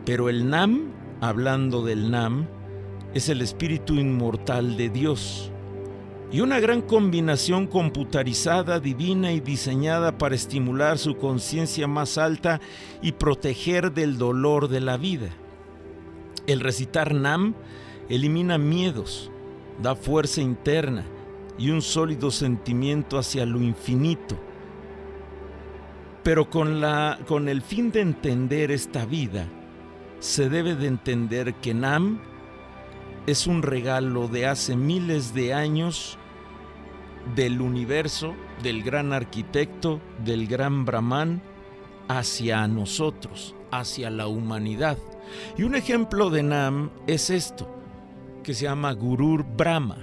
Pero 0.04 0.28
el 0.28 0.48
nam, 0.48 0.92
hablando 1.20 1.82
del 1.82 2.10
nam, 2.10 2.46
es 3.14 3.28
el 3.28 3.42
espíritu 3.42 3.94
inmortal 3.94 4.76
de 4.76 4.88
Dios 4.88 5.50
y 6.32 6.40
una 6.40 6.60
gran 6.60 6.80
combinación 6.80 7.66
computarizada, 7.66 8.78
divina 8.78 9.32
y 9.32 9.40
diseñada 9.40 10.16
para 10.16 10.36
estimular 10.36 10.96
su 10.98 11.16
conciencia 11.16 11.88
más 11.88 12.18
alta 12.18 12.60
y 13.02 13.12
proteger 13.12 13.92
del 13.92 14.16
dolor 14.16 14.68
de 14.68 14.80
la 14.80 14.96
vida. 14.96 15.30
El 16.46 16.60
recitar 16.60 17.14
Nam 17.14 17.54
elimina 18.08 18.58
miedos, 18.58 19.30
da 19.82 19.96
fuerza 19.96 20.40
interna 20.40 21.04
y 21.58 21.70
un 21.70 21.82
sólido 21.82 22.30
sentimiento 22.30 23.18
hacia 23.18 23.44
lo 23.44 23.60
infinito. 23.60 24.38
Pero 26.22 26.48
con, 26.48 26.80
la, 26.80 27.18
con 27.26 27.48
el 27.48 27.60
fin 27.60 27.90
de 27.90 28.02
entender 28.02 28.70
esta 28.70 29.04
vida, 29.04 29.48
se 30.20 30.48
debe 30.48 30.76
de 30.76 30.86
entender 30.86 31.54
que 31.54 31.74
Nam 31.74 32.20
es 33.30 33.46
un 33.46 33.62
regalo 33.62 34.28
de 34.28 34.46
hace 34.46 34.76
miles 34.76 35.34
de 35.34 35.54
años 35.54 36.18
del 37.36 37.60
universo, 37.60 38.34
del 38.62 38.82
gran 38.82 39.12
arquitecto, 39.12 40.00
del 40.24 40.46
gran 40.48 40.84
Brahman, 40.84 41.42
hacia 42.08 42.66
nosotros, 42.66 43.54
hacia 43.70 44.10
la 44.10 44.26
humanidad. 44.26 44.98
Y 45.56 45.62
un 45.62 45.76
ejemplo 45.76 46.30
de 46.30 46.42
Nam 46.42 46.90
es 47.06 47.30
esto, 47.30 47.70
que 48.42 48.52
se 48.52 48.64
llama 48.64 48.92
Gurur 48.92 49.44
Brahma. 49.44 49.98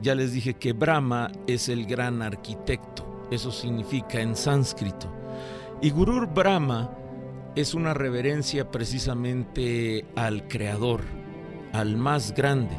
Ya 0.00 0.14
les 0.14 0.32
dije 0.32 0.54
que 0.54 0.72
Brahma 0.72 1.30
es 1.46 1.68
el 1.68 1.84
gran 1.84 2.22
arquitecto, 2.22 3.26
eso 3.30 3.52
significa 3.52 4.20
en 4.20 4.36
sánscrito. 4.36 5.12
Y 5.82 5.90
Gurur 5.90 6.32
Brahma 6.32 6.96
es 7.56 7.74
una 7.74 7.92
reverencia 7.92 8.70
precisamente 8.70 10.06
al 10.16 10.48
Creador, 10.48 11.02
al 11.72 11.96
más 11.96 12.34
grande, 12.34 12.76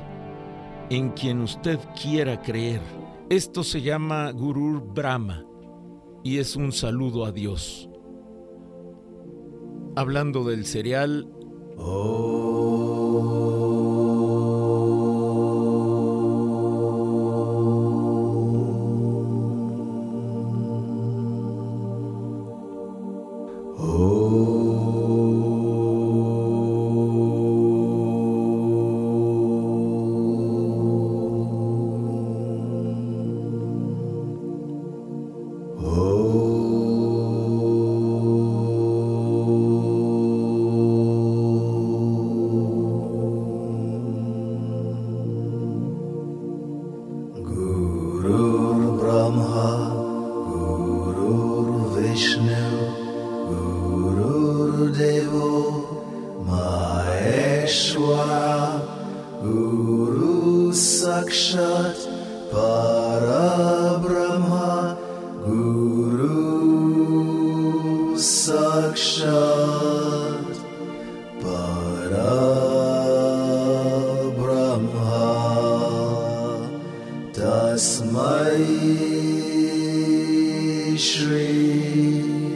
en 0.90 1.10
quien 1.12 1.42
usted 1.42 1.80
quiera 2.02 2.42
creer. 2.42 2.82
Esto 3.30 3.64
se 3.64 3.82
llama 3.82 4.32
Gurur 4.32 4.82
Brahma 4.94 5.46
y 6.24 6.38
es 6.38 6.56
un 6.56 6.72
saludo 6.72 7.26
a 7.26 7.32
Dios. 7.32 7.90
Hablando 9.96 10.44
del 10.44 10.66
cereal, 10.66 11.30
tree. 81.12 82.51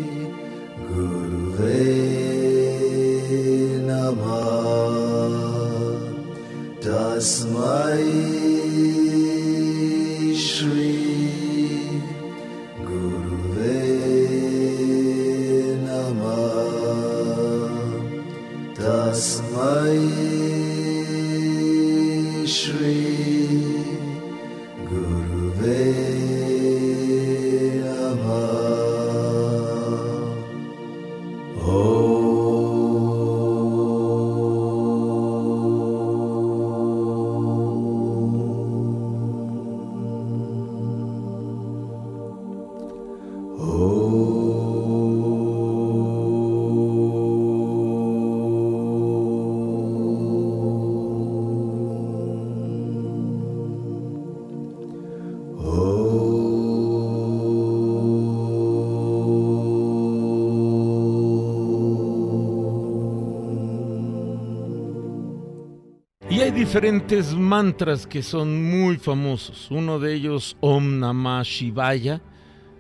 Diferentes 66.66 67.36
mantras 67.36 68.08
que 68.08 68.24
son 68.24 68.72
muy 68.72 68.98
famosos. 68.98 69.68
Uno 69.70 70.00
de 70.00 70.16
ellos, 70.16 70.58
Om 70.62 70.98
Namah 70.98 71.44
Shivaya, 71.44 72.24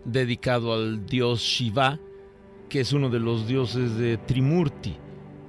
dedicado 0.03 0.73
al 0.73 1.05
dios 1.05 1.41
Shiva, 1.41 1.99
que 2.67 2.79
es 2.79 2.93
uno 2.93 3.11
de 3.11 3.19
los 3.19 3.47
dioses 3.47 3.95
de 3.95 4.17
Trimurti, 4.17 4.97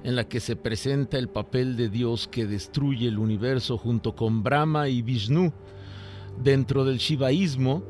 en 0.03 0.15
la 0.15 0.29
que 0.29 0.39
se 0.39 0.55
presenta 0.55 1.17
el 1.17 1.29
papel 1.29 1.75
de 1.75 1.89
Dios 1.89 2.27
que 2.27 2.45
destruye 2.45 3.07
el 3.07 3.17
universo 3.17 3.75
junto 3.75 4.15
con 4.15 4.43
Brahma 4.43 4.87
y 4.87 5.01
Vishnu. 5.01 5.51
Dentro 6.39 6.85
del 6.85 6.99
shivaísmo 6.99 7.83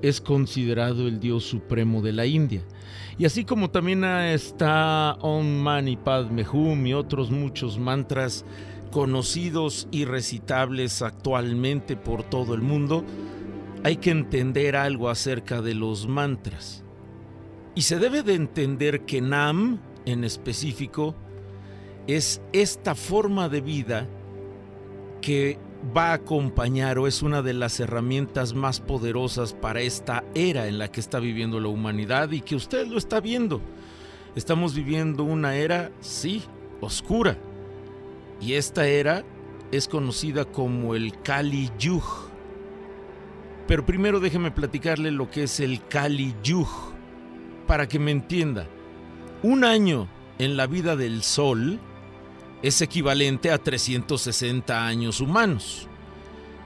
es 0.00 0.22
considerado 0.22 1.08
el 1.08 1.20
dios 1.20 1.44
supremo 1.44 2.00
de 2.00 2.12
la 2.12 2.24
India. 2.24 2.62
Y 3.18 3.26
así 3.26 3.44
como 3.44 3.68
también 3.68 4.02
está 4.04 5.18
Om 5.20 5.46
Mani 5.46 5.98
Padme 5.98 6.46
Hum 6.50 6.86
y 6.86 6.94
otros 6.94 7.30
muchos 7.30 7.78
mantras 7.78 8.46
conocidos 8.90 9.88
y 9.90 10.04
recitables 10.04 11.02
actualmente 11.02 11.96
por 11.96 12.22
todo 12.22 12.54
el 12.54 12.62
mundo, 12.62 13.04
hay 13.82 13.96
que 13.96 14.10
entender 14.10 14.76
algo 14.76 15.08
acerca 15.08 15.62
de 15.62 15.74
los 15.74 16.06
mantras. 16.06 16.84
Y 17.74 17.82
se 17.82 17.98
debe 17.98 18.22
de 18.22 18.34
entender 18.34 19.06
que 19.06 19.20
Nam, 19.20 19.80
en 20.04 20.24
específico, 20.24 21.14
es 22.06 22.42
esta 22.52 22.94
forma 22.94 23.48
de 23.48 23.60
vida 23.60 24.08
que 25.20 25.58
va 25.96 26.10
a 26.10 26.14
acompañar 26.14 26.98
o 26.98 27.06
es 27.06 27.22
una 27.22 27.42
de 27.42 27.54
las 27.54 27.80
herramientas 27.80 28.54
más 28.54 28.80
poderosas 28.80 29.54
para 29.54 29.80
esta 29.80 30.24
era 30.34 30.66
en 30.66 30.78
la 30.78 30.90
que 30.90 31.00
está 31.00 31.20
viviendo 31.20 31.60
la 31.60 31.68
humanidad 31.68 32.30
y 32.32 32.40
que 32.40 32.56
usted 32.56 32.86
lo 32.86 32.98
está 32.98 33.20
viendo. 33.20 33.60
Estamos 34.34 34.74
viviendo 34.74 35.24
una 35.24 35.56
era, 35.56 35.90
sí, 36.00 36.42
oscura, 36.80 37.38
y 38.40 38.54
esta 38.54 38.86
era 38.86 39.24
es 39.70 39.86
conocida 39.86 40.44
como 40.44 40.94
el 40.94 41.20
Kali 41.22 41.70
Yuj. 41.78 42.04
Pero 43.66 43.86
primero 43.86 44.18
déjeme 44.18 44.50
platicarle 44.50 45.10
lo 45.10 45.30
que 45.30 45.44
es 45.44 45.60
el 45.60 45.86
Kali 45.86 46.34
Yuj, 46.42 46.68
para 47.66 47.86
que 47.86 47.98
me 47.98 48.10
entienda. 48.10 48.66
Un 49.42 49.64
año 49.64 50.08
en 50.38 50.56
la 50.56 50.66
vida 50.66 50.96
del 50.96 51.22
Sol 51.22 51.78
es 52.62 52.80
equivalente 52.82 53.52
a 53.52 53.58
360 53.58 54.86
años 54.86 55.20
humanos 55.20 55.88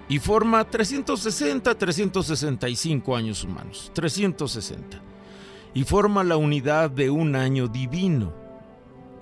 y 0.09 0.19
forma 0.19 0.65
360, 0.65 1.75
365 1.75 3.17
años 3.17 3.45
humanos, 3.45 3.91
360. 3.95 5.01
Y 5.75 5.85
forma 5.85 6.23
la 6.23 6.37
unidad 6.37 6.91
de 6.91 7.11
un 7.11 7.37
año 7.37 7.69
divino. 7.69 8.33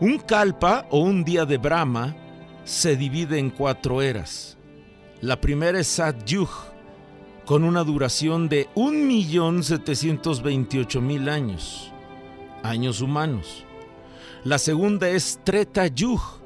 Un 0.00 0.18
Kalpa 0.18 0.86
o 0.90 1.00
un 1.00 1.22
día 1.24 1.44
de 1.44 1.58
Brahma 1.58 2.16
se 2.64 2.96
divide 2.96 3.38
en 3.38 3.50
cuatro 3.50 4.00
eras. 4.02 4.56
La 5.20 5.40
primera 5.40 5.78
es 5.80 5.88
Satyug, 5.88 6.48
con 7.44 7.64
una 7.64 7.82
duración 7.84 8.48
de 8.48 8.68
1.728.000 8.74 11.28
años, 11.28 11.92
años 12.62 13.00
humanos. 13.00 13.66
La 14.42 14.58
segunda 14.58 15.10
es 15.10 15.38
Treta 15.44 15.86
Yuj, 15.86 16.40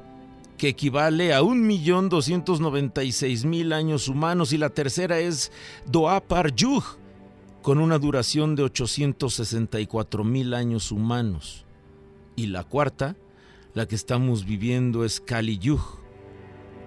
que 0.57 0.67
equivale 0.67 1.33
a 1.33 1.41
1.296.000 1.41 3.73
años 3.73 4.09
humanos. 4.09 4.51
Y 4.51 4.57
la 4.57 4.69
tercera 4.69 5.19
es 5.19 5.53
Doapar 5.85 6.53
Yuj, 6.53 6.97
con 7.61 7.79
una 7.79 7.97
duración 7.97 8.57
de 8.57 8.63
864.000 8.63 10.55
años 10.55 10.91
humanos. 10.91 11.63
Y 12.35 12.47
la 12.47 12.65
cuarta, 12.65 13.15
la 13.73 13.87
que 13.87 13.95
estamos 13.95 14.43
viviendo, 14.45 15.05
es 15.05 15.21
Kali 15.21 15.57
Yuj, 15.57 15.99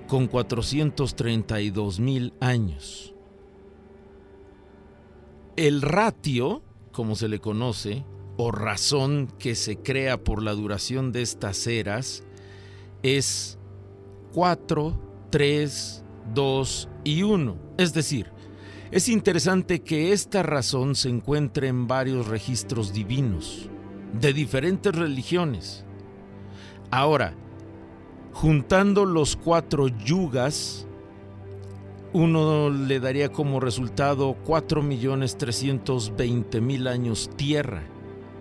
con 0.09 0.29
432.000 0.29 2.35
años. 2.41 3.15
El 5.57 5.81
ratio, 5.81 6.63
como 6.93 7.17
se 7.17 7.29
le 7.29 7.41
conoce, 7.41 8.05
o 8.39 8.51
razón 8.53 9.29
que 9.39 9.55
se 9.55 9.77
crea 9.77 10.25
por 10.25 10.43
la 10.43 10.53
duración 10.53 11.13
de 11.13 11.21
estas 11.23 11.67
eras, 11.67 12.25
es 13.03 13.59
4, 14.33 14.99
3, 15.31 16.05
2 16.35 16.89
y 17.03 17.25
1. 17.25 17.57
Es 17.79 17.93
decir, 17.93 18.31
es 18.93 19.09
interesante 19.09 19.81
que 19.81 20.13
esta 20.13 20.45
razón 20.45 20.95
se 20.95 21.09
encuentre 21.11 21.67
en 21.69 21.89
varios 21.89 22.29
registros 22.29 22.93
divinos, 22.93 23.69
de 24.19 24.33
diferentes 24.33 24.95
religiones. 24.95 25.85
Ahora, 26.91 27.35
juntando 28.33 29.05
los 29.05 29.37
cuatro 29.37 29.89
yugas, 29.89 30.87
uno 32.13 32.71
le 32.71 33.01
daría 33.01 33.31
como 33.31 33.61
resultado 33.61 34.35
4.320.000 34.47 36.89
años 36.89 37.29
tierra, 37.37 37.83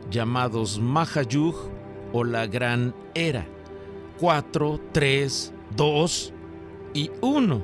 llamados 0.09 0.79
Mahayug 0.79 1.55
o 2.13 2.23
la 2.23 2.47
Gran 2.47 2.93
Era. 3.13 3.47
4, 4.19 4.79
3, 4.91 5.53
2 5.75 6.33
y 6.93 7.11
1, 7.21 7.61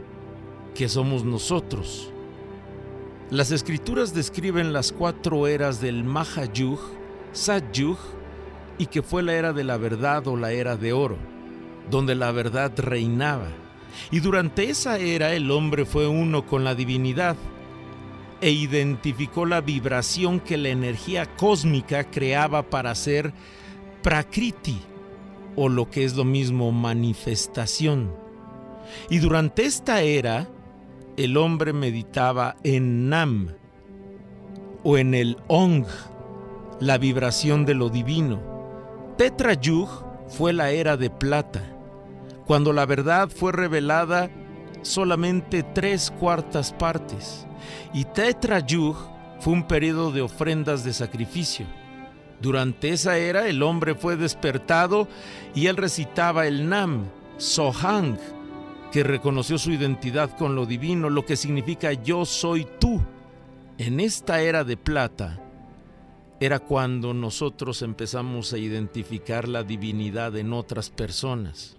que 0.76 0.88
somos 0.88 1.24
nosotros. 1.24 2.12
Las 3.32 3.52
escrituras 3.52 4.14
describen 4.14 4.72
las 4.72 4.92
cuatro 4.92 5.48
eras 5.48 5.82
del 5.82 6.04
Mahayug, 6.04 6.80
Satyug, 7.32 7.98
y 8.78 8.86
que 8.86 9.02
fue 9.02 9.24
la 9.24 9.34
era 9.34 9.54
de 9.54 9.64
la 9.64 9.78
verdad 9.78 10.28
o 10.28 10.38
la 10.38 10.52
era 10.52 10.78
de 10.78 10.94
oro, 10.94 11.18
donde 11.90 12.14
la 12.14 12.32
verdad 12.32 12.72
reinaba 12.78 13.48
y 14.12 14.20
durante 14.20 14.70
esa 14.70 14.98
era 14.98 15.34
el 15.34 15.52
hombre 15.52 15.86
fue 15.86 16.08
uno 16.08 16.46
con 16.46 16.64
la 16.64 16.76
divinidad 16.76 17.36
e 18.44 18.52
identificó 18.52 19.46
la 19.46 19.62
vibración 19.62 20.40
que 20.40 20.58
la 20.58 20.70
energía 20.70 21.26
cósmica 21.26 22.04
creaba 22.04 22.64
para 22.64 22.94
ser 22.94 23.34
prakriti, 24.02 24.82
o 25.56 25.70
lo 25.70 25.90
que 25.90 26.04
es 26.04 26.16
lo 26.16 26.26
mismo 26.26 26.72
manifestación. 26.72 28.14
Y 29.10 29.20
durante 29.20 29.66
esta 29.66 30.02
era, 30.02 30.50
el 31.16 31.38
hombre 31.38 31.74
meditaba 31.74 32.58
en 32.64 33.10
Nam, 33.10 33.54
o 34.84 34.98
en 34.98 35.14
el 35.14 35.38
Ong, 35.48 35.86
la 36.80 36.98
vibración 36.98 37.66
de 37.66 37.76
lo 37.76 37.90
divino. 37.90 38.42
Tetrayug 39.18 39.88
fue 40.28 40.52
la 40.52 40.72
era 40.72 40.98
de 40.98 41.10
plata 41.10 41.74
cuando 42.46 42.74
la 42.74 42.86
verdad 42.86 43.30
fue 43.30 43.52
revelada 43.52 44.30
solamente 44.82 45.64
tres 45.64 46.12
cuartas 46.12 46.74
partes. 46.74 47.48
Y 47.94 48.06
Tetrayug 48.06 48.96
fue 49.40 49.54
un 49.54 49.68
periodo 49.68 50.12
de 50.12 50.22
ofrendas 50.22 50.84
de 50.84 50.94
sacrificio. 50.94 51.66
Durante 52.42 52.90
esa 52.90 53.18
era 53.18 53.48
el 53.48 53.64
hombre 53.64 53.96
fue 53.96 54.18
despertado 54.18 55.08
y 55.56 55.68
él 55.68 55.78
recitaba 55.78 56.48
el 56.48 56.68
Nam, 56.68 57.06
Sohang, 57.38 58.18
que 58.92 59.04
reconoció 59.04 59.58
su 59.58 59.72
identidad 59.72 60.36
con 60.38 60.56
lo 60.56 60.66
divino, 60.66 61.10
lo 61.10 61.26
que 61.26 61.36
significa 61.36 61.94
yo 61.94 62.26
soy 62.26 62.68
tú. 62.80 63.02
En 63.78 64.00
esta 64.00 64.42
era 64.42 64.64
de 64.64 64.78
plata 64.78 65.40
era 66.40 66.60
cuando 66.60 67.14
nosotros 67.14 67.82
empezamos 67.82 68.52
a 68.52 68.58
identificar 68.58 69.48
la 69.48 69.64
divinidad 69.64 70.36
en 70.36 70.52
otras 70.52 70.90
personas 70.90 71.78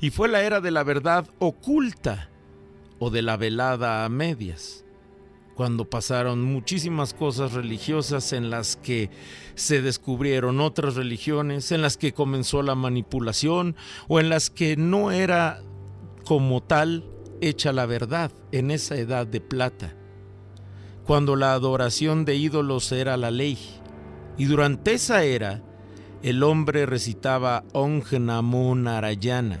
y 0.00 0.10
fue 0.10 0.28
la 0.28 0.42
era 0.42 0.60
de 0.60 0.70
la 0.70 0.82
verdad 0.82 1.26
oculta 1.38 2.30
o 2.98 3.10
de 3.10 3.22
la 3.22 3.36
velada 3.36 4.04
a 4.04 4.08
medias, 4.08 4.84
cuando 5.58 5.90
pasaron 5.90 6.44
muchísimas 6.44 7.14
cosas 7.14 7.52
religiosas 7.52 8.32
en 8.32 8.48
las 8.48 8.76
que 8.76 9.10
se 9.56 9.82
descubrieron 9.82 10.60
otras 10.60 10.94
religiones, 10.94 11.72
en 11.72 11.82
las 11.82 11.96
que 11.96 12.12
comenzó 12.12 12.62
la 12.62 12.76
manipulación 12.76 13.74
o 14.06 14.20
en 14.20 14.28
las 14.28 14.50
que 14.50 14.76
no 14.76 15.10
era 15.10 15.60
como 16.24 16.62
tal 16.62 17.04
hecha 17.40 17.72
la 17.72 17.86
verdad 17.86 18.30
en 18.52 18.70
esa 18.70 18.94
edad 18.98 19.26
de 19.26 19.40
plata, 19.40 19.96
cuando 21.04 21.34
la 21.34 21.54
adoración 21.54 22.24
de 22.24 22.36
ídolos 22.36 22.92
era 22.92 23.16
la 23.16 23.32
ley. 23.32 23.58
Y 24.36 24.44
durante 24.44 24.92
esa 24.92 25.24
era, 25.24 25.64
el 26.22 26.44
hombre 26.44 26.86
recitaba 26.86 27.64
Ong 27.72 28.04
Namo 28.12 28.76
Narayana, 28.76 29.60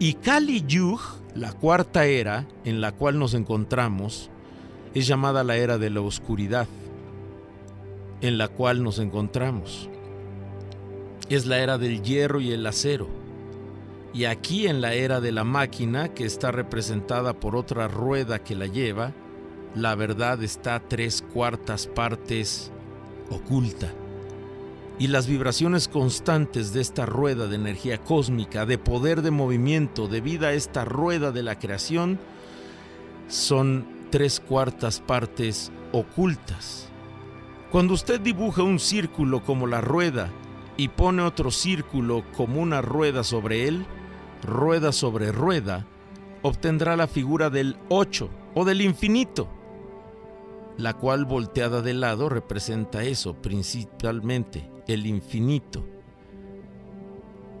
y 0.00 0.14
Kali 0.14 0.64
Yuj, 0.66 1.20
la 1.36 1.52
cuarta 1.52 2.06
era 2.06 2.48
en 2.64 2.80
la 2.80 2.90
cual 2.90 3.16
nos 3.20 3.34
encontramos, 3.34 4.28
es 4.94 5.06
llamada 5.06 5.44
la 5.44 5.56
era 5.56 5.78
de 5.78 5.90
la 5.90 6.00
oscuridad, 6.00 6.66
en 8.20 8.38
la 8.38 8.48
cual 8.48 8.82
nos 8.82 8.98
encontramos. 8.98 9.88
Es 11.28 11.46
la 11.46 11.58
era 11.58 11.78
del 11.78 12.02
hierro 12.02 12.40
y 12.40 12.52
el 12.52 12.66
acero. 12.66 13.08
Y 14.12 14.24
aquí 14.24 14.66
en 14.66 14.80
la 14.80 14.94
era 14.94 15.20
de 15.20 15.32
la 15.32 15.44
máquina, 15.44 16.08
que 16.08 16.24
está 16.24 16.50
representada 16.50 17.34
por 17.34 17.54
otra 17.54 17.86
rueda 17.86 18.40
que 18.40 18.56
la 18.56 18.66
lleva, 18.66 19.12
la 19.74 19.94
verdad 19.94 20.42
está 20.42 20.80
tres 20.80 21.22
cuartas 21.32 21.86
partes 21.86 22.72
oculta 23.30 23.92
y 25.00 25.06
las 25.06 25.26
vibraciones 25.26 25.88
constantes 25.88 26.74
de 26.74 26.82
esta 26.82 27.06
rueda 27.06 27.46
de 27.46 27.56
energía 27.56 27.96
cósmica, 27.96 28.66
de 28.66 28.76
poder 28.76 29.22
de 29.22 29.30
movimiento, 29.30 30.08
debido 30.08 30.46
a 30.46 30.52
esta 30.52 30.84
rueda 30.84 31.32
de 31.32 31.42
la 31.42 31.58
creación, 31.58 32.18
son 33.26 33.86
tres 34.10 34.40
cuartas 34.40 35.00
partes 35.00 35.72
ocultas. 35.92 36.88
Cuando 37.70 37.94
usted 37.94 38.20
dibuja 38.20 38.62
un 38.62 38.78
círculo 38.78 39.42
como 39.42 39.66
la 39.66 39.80
rueda 39.80 40.30
y 40.76 40.88
pone 40.88 41.22
otro 41.22 41.50
círculo 41.50 42.24
como 42.36 42.60
una 42.60 42.82
rueda 42.82 43.22
sobre 43.22 43.68
él, 43.68 43.86
rueda 44.42 44.92
sobre 44.92 45.32
rueda, 45.32 45.86
obtendrá 46.42 46.96
la 46.96 47.06
figura 47.06 47.50
del 47.50 47.76
8 47.88 48.30
o 48.54 48.64
del 48.64 48.80
infinito 48.80 49.48
la 50.80 50.94
cual 50.94 51.24
volteada 51.24 51.82
de 51.82 51.94
lado 51.94 52.28
representa 52.28 53.04
eso, 53.04 53.34
principalmente 53.34 54.70
el 54.86 55.06
infinito. 55.06 55.86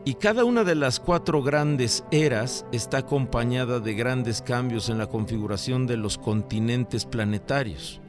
Y 0.02 0.14
cada 0.14 0.44
una 0.44 0.64
de 0.64 0.74
las 0.74 0.98
cuatro 0.98 1.42
grandes 1.42 2.04
eras 2.10 2.64
está 2.72 2.98
acompañada 2.98 3.80
de 3.80 3.92
grandes 3.92 4.40
cambios 4.40 4.88
en 4.88 4.96
la 4.96 5.06
configuración 5.06 5.86
de 5.86 5.98
los 5.98 6.16
continentes 6.16 7.04
planetarios. 7.04 8.00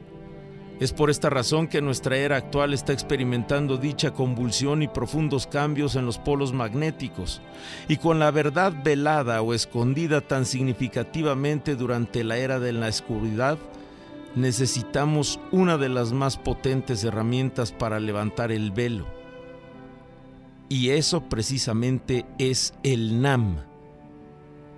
Es 0.80 0.92
por 0.92 1.10
esta 1.10 1.28
razón 1.28 1.68
que 1.68 1.82
nuestra 1.82 2.16
era 2.16 2.36
actual 2.36 2.72
está 2.72 2.94
experimentando 2.94 3.76
dicha 3.76 4.12
convulsión 4.12 4.82
y 4.82 4.88
profundos 4.88 5.46
cambios 5.46 5.94
en 5.94 6.06
los 6.06 6.18
polos 6.18 6.54
magnéticos, 6.54 7.42
y 7.88 7.98
con 7.98 8.18
la 8.18 8.30
verdad 8.30 8.72
velada 8.82 9.42
o 9.42 9.52
escondida 9.52 10.22
tan 10.22 10.46
significativamente 10.46 11.76
durante 11.76 12.24
la 12.24 12.38
era 12.38 12.58
de 12.58 12.72
la 12.72 12.88
oscuridad, 12.88 13.58
necesitamos 14.34 15.38
una 15.52 15.76
de 15.76 15.90
las 15.90 16.12
más 16.12 16.38
potentes 16.38 17.04
herramientas 17.04 17.70
para 17.70 18.00
levantar 18.00 18.50
el 18.50 18.70
velo. 18.70 19.21
Y 20.72 20.88
eso 20.88 21.28
precisamente 21.28 22.24
es 22.38 22.72
el 22.82 23.20
Nam. 23.20 23.58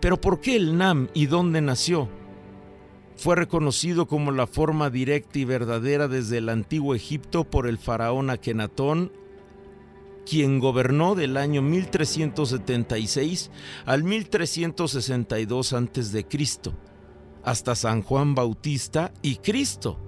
Pero 0.00 0.20
¿por 0.20 0.40
qué 0.40 0.56
el 0.56 0.76
Nam 0.76 1.06
y 1.14 1.26
dónde 1.26 1.60
nació? 1.60 2.08
Fue 3.14 3.36
reconocido 3.36 4.08
como 4.08 4.32
la 4.32 4.48
forma 4.48 4.90
directa 4.90 5.38
y 5.38 5.44
verdadera 5.44 6.08
desde 6.08 6.38
el 6.38 6.48
antiguo 6.48 6.96
Egipto 6.96 7.44
por 7.44 7.68
el 7.68 7.78
faraón 7.78 8.28
Akenatón, 8.28 9.12
quien 10.28 10.58
gobernó 10.58 11.14
del 11.14 11.36
año 11.36 11.62
1376 11.62 13.52
al 13.86 14.02
1362 14.02 15.72
a.C 15.74 16.26
hasta 17.44 17.76
San 17.76 18.02
Juan 18.02 18.34
Bautista 18.34 19.12
y 19.22 19.36
Cristo, 19.36 20.00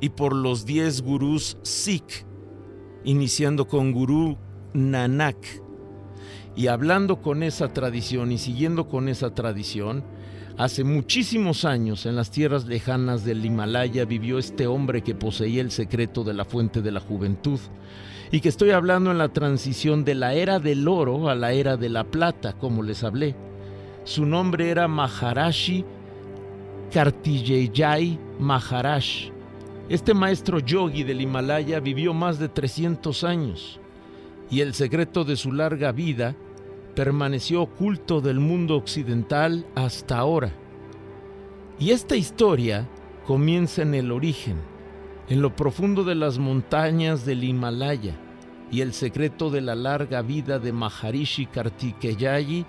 y 0.00 0.08
por 0.08 0.34
los 0.34 0.64
diez 0.64 1.02
gurús 1.02 1.58
Sikh, 1.62 2.24
iniciando 3.04 3.68
con 3.68 3.92
Gurú 3.92 4.38
Nanak. 4.72 5.36
Y 6.56 6.66
hablando 6.66 7.22
con 7.22 7.42
esa 7.42 7.72
tradición 7.72 8.32
y 8.32 8.38
siguiendo 8.38 8.88
con 8.88 9.08
esa 9.08 9.34
tradición, 9.34 10.04
hace 10.58 10.84
muchísimos 10.84 11.64
años 11.64 12.06
en 12.06 12.16
las 12.16 12.30
tierras 12.30 12.66
lejanas 12.66 13.24
del 13.24 13.44
Himalaya 13.44 14.04
vivió 14.04 14.38
este 14.38 14.66
hombre 14.66 15.02
que 15.02 15.14
poseía 15.14 15.62
el 15.62 15.70
secreto 15.70 16.24
de 16.24 16.34
la 16.34 16.44
fuente 16.44 16.82
de 16.82 16.92
la 16.92 17.00
juventud 17.00 17.60
y 18.32 18.40
que 18.40 18.48
estoy 18.48 18.70
hablando 18.70 19.10
en 19.10 19.18
la 19.18 19.28
transición 19.28 20.04
de 20.04 20.14
la 20.14 20.34
era 20.34 20.58
del 20.58 20.86
oro 20.86 21.28
a 21.28 21.34
la 21.34 21.52
era 21.52 21.76
de 21.76 21.88
la 21.88 22.04
plata, 22.04 22.52
como 22.52 22.82
les 22.82 23.02
hablé. 23.02 23.34
Su 24.04 24.26
nombre 24.26 24.70
era 24.70 24.86
Maharashi 24.86 25.84
Kartijayai 26.92 28.18
Maharaj. 28.38 29.04
Este 29.88 30.14
maestro 30.14 30.60
yogi 30.60 31.02
del 31.02 31.20
Himalaya 31.20 31.80
vivió 31.80 32.14
más 32.14 32.38
de 32.38 32.48
300 32.48 33.24
años 33.24 33.79
y 34.50 34.60
el 34.60 34.74
secreto 34.74 35.24
de 35.24 35.36
su 35.36 35.52
larga 35.52 35.92
vida 35.92 36.34
permaneció 36.94 37.62
oculto 37.62 38.20
del 38.20 38.40
mundo 38.40 38.76
occidental 38.76 39.64
hasta 39.74 40.18
ahora. 40.18 40.52
Y 41.78 41.90
esta 41.90 42.16
historia 42.16 42.88
comienza 43.26 43.82
en 43.82 43.94
el 43.94 44.10
origen, 44.10 44.56
en 45.28 45.40
lo 45.40 45.54
profundo 45.54 46.02
de 46.04 46.16
las 46.16 46.38
montañas 46.38 47.24
del 47.24 47.44
Himalaya, 47.44 48.16
y 48.70 48.82
el 48.82 48.92
secreto 48.92 49.50
de 49.50 49.60
la 49.60 49.74
larga 49.74 50.22
vida 50.22 50.58
de 50.58 50.72
Maharishi 50.72 51.46
Kartikeyayi 51.46 52.66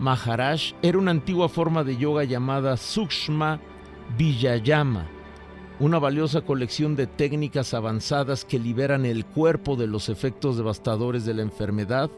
Maharaj 0.00 0.72
era 0.80 0.98
una 0.98 1.10
antigua 1.10 1.48
forma 1.48 1.84
de 1.84 1.96
yoga 1.96 2.24
llamada 2.24 2.76
Sukshma 2.76 3.60
Vijayama, 4.16 5.06
una 5.80 5.98
valiosa 5.98 6.42
colección 6.42 6.94
de 6.94 7.06
técnicas 7.06 7.72
avanzadas 7.72 8.44
que 8.44 8.58
liberan 8.58 9.06
el 9.06 9.24
cuerpo 9.24 9.76
de 9.76 9.86
los 9.86 10.10
efectos 10.10 10.58
devastadores 10.58 11.24
de 11.24 11.32
la 11.32 11.42
enfermedad 11.42 12.10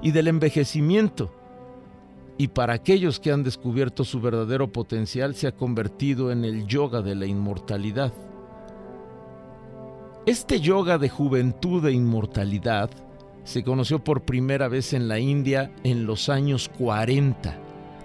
y 0.00 0.10
del 0.10 0.28
envejecimiento. 0.28 1.30
Y 2.38 2.48
para 2.48 2.72
aquellos 2.72 3.20
que 3.20 3.30
han 3.30 3.44
descubierto 3.44 4.04
su 4.04 4.20
verdadero 4.20 4.72
potencial 4.72 5.34
se 5.34 5.46
ha 5.46 5.52
convertido 5.52 6.32
en 6.32 6.46
el 6.46 6.66
yoga 6.66 7.02
de 7.02 7.14
la 7.14 7.26
inmortalidad. 7.26 8.12
Este 10.24 10.58
yoga 10.60 10.96
de 10.96 11.10
juventud 11.10 11.86
e 11.86 11.92
inmortalidad 11.92 12.88
se 13.44 13.62
conoció 13.62 14.02
por 14.02 14.22
primera 14.22 14.68
vez 14.68 14.94
en 14.94 15.08
la 15.08 15.18
India 15.18 15.70
en 15.84 16.06
los 16.06 16.30
años 16.30 16.70
40, 16.78 17.54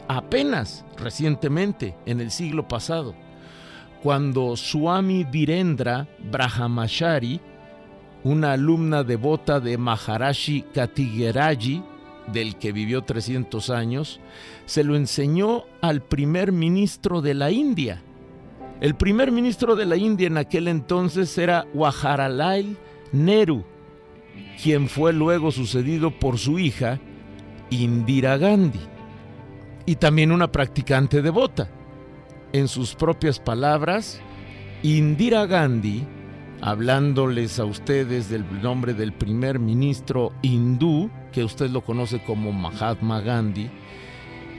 apenas 0.09 0.83
recientemente, 0.97 1.95
en 2.05 2.19
el 2.19 2.29
siglo 2.29 2.67
pasado, 2.67 3.15
cuando 4.01 4.55
Swami 4.55 5.23
Virendra 5.23 6.07
Brahmachari, 6.31 7.39
una 8.23 8.53
alumna 8.53 9.03
devota 9.03 9.59
de 9.59 9.77
Maharashi 9.77 10.61
Katigeraji, 10.73 11.83
del 12.31 12.57
que 12.57 12.71
vivió 12.71 13.01
300 13.01 13.69
años, 13.69 14.19
se 14.65 14.83
lo 14.83 14.95
enseñó 14.95 15.65
al 15.81 16.01
primer 16.01 16.51
ministro 16.51 17.21
de 17.21 17.33
la 17.33 17.51
India, 17.51 18.01
el 18.81 18.95
primer 18.95 19.31
ministro 19.31 19.75
de 19.75 19.85
la 19.85 19.97
India 19.97 20.27
en 20.27 20.37
aquel 20.37 20.69
entonces 20.69 21.37
era 21.37 21.67
Waharalal 21.73 22.77
Nehru, 23.11 23.65
quien 24.61 24.87
fue 24.87 25.11
luego 25.11 25.51
sucedido 25.51 26.11
por 26.11 26.37
su 26.37 26.59
hija 26.59 26.99
Indira 27.69 28.37
Gandhi, 28.37 28.79
y 29.85 29.95
también 29.95 30.31
una 30.31 30.49
practicante 30.49 31.21
devota. 31.21 31.69
En 32.51 32.67
sus 32.67 32.95
propias 32.95 33.39
palabras, 33.39 34.19
Indira 34.81 35.45
Gandhi, 35.45 36.03
hablándoles 36.61 37.59
a 37.59 37.65
ustedes 37.65 38.29
del 38.29 38.45
nombre 38.61 38.93
del 38.93 39.13
primer 39.13 39.59
ministro 39.59 40.31
hindú, 40.41 41.11
que 41.31 41.43
usted 41.43 41.69
lo 41.69 41.81
conoce 41.81 42.23
como 42.23 42.51
Mahatma 42.51 43.21
Gandhi, 43.21 43.69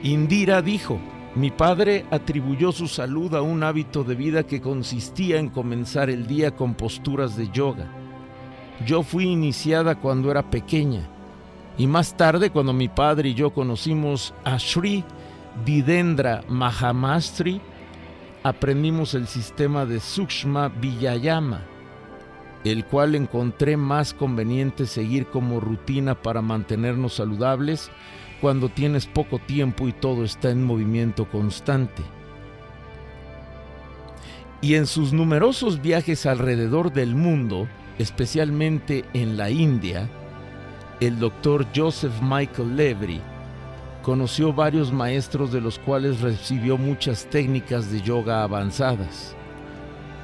Indira 0.03 0.61
dijo, 0.61 0.99
mi 1.35 1.51
padre 1.51 2.05
atribuyó 2.11 2.71
su 2.71 2.87
salud 2.87 3.35
a 3.35 3.41
un 3.41 3.63
hábito 3.63 4.03
de 4.03 4.15
vida 4.15 4.43
que 4.43 4.61
consistía 4.61 5.37
en 5.37 5.49
comenzar 5.49 6.09
el 6.09 6.27
día 6.27 6.51
con 6.51 6.75
posturas 6.75 7.35
de 7.35 7.49
yoga. 7.49 7.87
Yo 8.85 9.03
fui 9.03 9.25
iniciada 9.25 9.95
cuando 9.95 10.31
era 10.31 10.49
pequeña 10.49 11.07
y 11.77 11.87
más 11.87 12.15
tarde 12.17 12.49
cuando 12.49 12.73
mi 12.73 12.87
padre 12.87 13.29
y 13.29 13.33
yo 13.33 13.53
conocimos 13.53 14.33
a 14.43 14.59
Sri 14.59 15.03
Videndra 15.65 16.43
Mahamastri, 16.47 17.61
aprendimos 18.43 19.13
el 19.13 19.27
sistema 19.27 19.85
de 19.85 19.99
Sukshma 19.99 20.69
Vijayama, 20.69 21.61
el 22.63 22.85
cual 22.85 23.15
encontré 23.15 23.77
más 23.77 24.13
conveniente 24.13 24.85
seguir 24.85 25.27
como 25.27 25.59
rutina 25.59 26.15
para 26.15 26.41
mantenernos 26.41 27.15
saludables 27.15 27.91
cuando 28.39 28.69
tienes 28.69 29.05
poco 29.05 29.39
tiempo 29.39 29.87
y 29.87 29.93
todo 29.93 30.23
está 30.23 30.49
en 30.49 30.63
movimiento 30.63 31.29
constante. 31.29 32.01
Y 34.61 34.75
en 34.75 34.85
sus 34.87 35.13
numerosos 35.13 35.81
viajes 35.81 36.25
alrededor 36.25 36.91
del 36.93 37.15
mundo, 37.15 37.67
especialmente 37.97 39.05
en 39.13 39.37
la 39.37 39.49
India, 39.49 40.09
el 40.99 41.19
doctor 41.19 41.67
Joseph 41.75 42.13
Michael 42.21 42.75
Levry 42.75 43.21
conoció 44.01 44.53
varios 44.53 44.91
maestros 44.91 45.51
de 45.51 45.61
los 45.61 45.79
cuales 45.79 46.21
recibió 46.21 46.77
muchas 46.77 47.25
técnicas 47.25 47.91
de 47.91 48.01
yoga 48.01 48.43
avanzadas. 48.43 49.35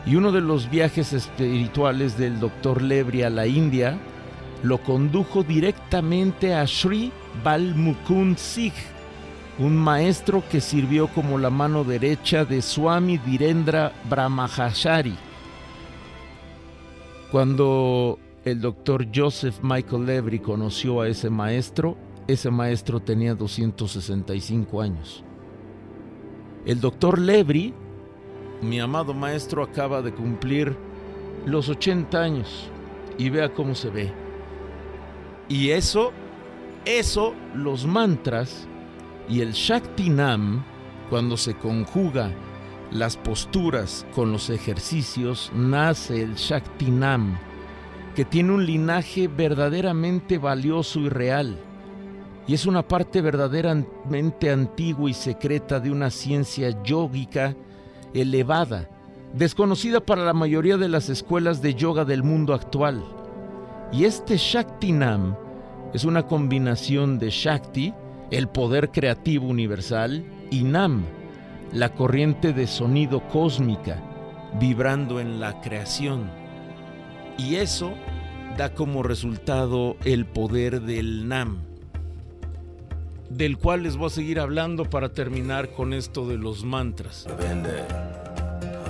Y 0.06 0.16
uno 0.16 0.32
de 0.32 0.42
los 0.42 0.70
viajes 0.70 1.14
espirituales 1.14 2.18
del 2.18 2.40
doctor 2.40 2.82
Levry 2.82 3.24
a 3.24 3.30
la 3.30 3.46
India 3.46 3.98
lo 4.64 4.80
condujo 4.80 5.44
directamente 5.44 6.56
a 6.56 6.66
Sri 6.66 7.12
Balmukund 7.44 8.38
Sikh, 8.38 8.74
un 9.60 9.76
maestro 9.76 10.44
que 10.50 10.62
sirvió 10.62 11.08
como 11.08 11.38
la 11.38 11.50
mano 11.50 11.84
derecha 11.84 12.46
de 12.46 12.62
Swami 12.62 13.18
Direndra 13.18 13.92
Brahmachari. 14.10 15.16
Cuando 17.32 18.18
el 18.46 18.62
doctor 18.62 19.08
Joseph 19.14 19.60
Michael 19.62 20.06
Levry 20.06 20.40
conoció 20.40 21.02
a 21.02 21.10
ese 21.10 21.30
maestro, 21.30 21.98
ese 22.28 22.50
maestro 22.52 23.00
tenía 23.00 23.36
265 23.36 24.82
años. 24.82 25.24
El 26.66 26.82
doctor 26.82 27.18
Levry, 27.20 27.74
mi 28.62 28.80
amado 28.80 29.14
maestro, 29.14 29.64
acaba 29.64 30.02
de 30.02 30.14
cumplir 30.14 30.76
los 31.46 31.70
80 31.70 32.22
años 32.22 32.70
y 33.18 33.30
vea 33.30 33.54
cómo 33.54 33.74
se 33.74 33.90
ve. 33.90 34.12
Y 35.48 35.70
eso 35.70 36.12
eso, 36.88 37.36
los 37.54 37.86
mantras 37.86 38.66
y 39.28 39.42
el 39.42 39.52
Shaktinam, 39.52 40.64
cuando 41.10 41.36
se 41.36 41.54
conjuga 41.54 42.32
las 42.92 43.18
posturas 43.18 44.06
con 44.16 44.32
los 44.32 44.50
ejercicios, 44.50 45.52
nace 45.54 46.24
el 46.24 46.36
Shaktinam, 46.36 47.38
que 48.16 48.24
tiene 48.24 48.54
un 48.54 48.66
linaje 48.66 49.28
verdaderamente 49.28 50.38
valioso 50.38 51.02
y 51.02 51.10
real. 51.10 51.60
Y 52.48 52.54
es 52.54 52.66
una 52.66 52.88
parte 52.88 53.22
verdaderamente 53.22 54.50
antigua 54.50 55.10
y 55.10 55.14
secreta 55.14 55.82
de 55.82 55.92
una 55.92 56.10
ciencia 56.10 56.82
yógica 56.82 57.56
elevada, 58.14 58.90
desconocida 59.34 60.00
para 60.00 60.24
la 60.24 60.34
mayoría 60.34 60.78
de 60.78 60.88
las 60.88 61.10
escuelas 61.10 61.62
de 61.62 61.76
yoga 61.76 62.06
del 62.06 62.24
mundo 62.24 62.54
actual. 62.54 63.04
Y 63.92 64.06
este 64.06 64.38
Shaktinam 64.38 65.36
es 65.94 66.06
una 66.06 66.24
combinación 66.24 67.20
de 67.20 67.30
Shakti, 67.30 67.94
el 68.32 68.48
poder 68.48 68.92
creativo 68.92 69.48
universal, 69.48 70.26
y 70.50 70.64
Nam, 70.64 71.04
la 71.74 71.94
corriente 71.94 72.54
de 72.54 72.68
sonido 72.68 73.28
cósmica, 73.28 74.02
vibrando 74.60 75.20
en 75.20 75.40
la 75.40 75.60
creación. 75.62 76.30
Y 77.38 77.56
eso 77.56 77.94
da 78.58 78.74
como 78.74 79.04
resultado 79.04 79.96
el 80.06 80.26
poder 80.26 80.82
del 80.82 81.28
Nam, 81.28 81.60
del 83.30 83.58
cual 83.58 83.84
les 83.84 83.98
voy 83.98 84.08
a 84.08 84.12
seguir 84.12 84.40
hablando 84.40 84.86
para 84.86 85.10
terminar 85.10 85.70
con 85.72 85.94
esto 85.94 86.28
de 86.28 86.38
los 86.38 86.64
mantras. 86.64 87.28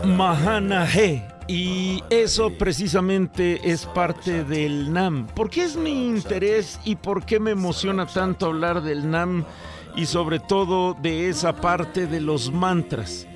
Mahanahe 0.05 1.37
y 1.47 2.03
eso 2.09 2.51
precisamente 2.57 3.59
es 3.63 3.85
parte 3.85 4.43
del 4.43 4.91
NAM. 4.91 5.27
¿Por 5.27 5.49
qué 5.49 5.63
es 5.63 5.77
mi 5.77 6.07
interés 6.07 6.79
y 6.83 6.97
por 6.97 7.25
qué 7.25 7.39
me 7.39 7.51
emociona 7.51 8.05
tanto 8.05 8.47
hablar 8.47 8.83
del 8.83 9.09
NAM 9.09 9.45
y 9.95 10.05
sobre 10.05 10.39
todo 10.39 10.93
de 11.01 11.29
esa 11.29 11.55
parte 11.55 12.05
de 12.05 12.19
los 12.19 12.51
mantras? 12.51 13.27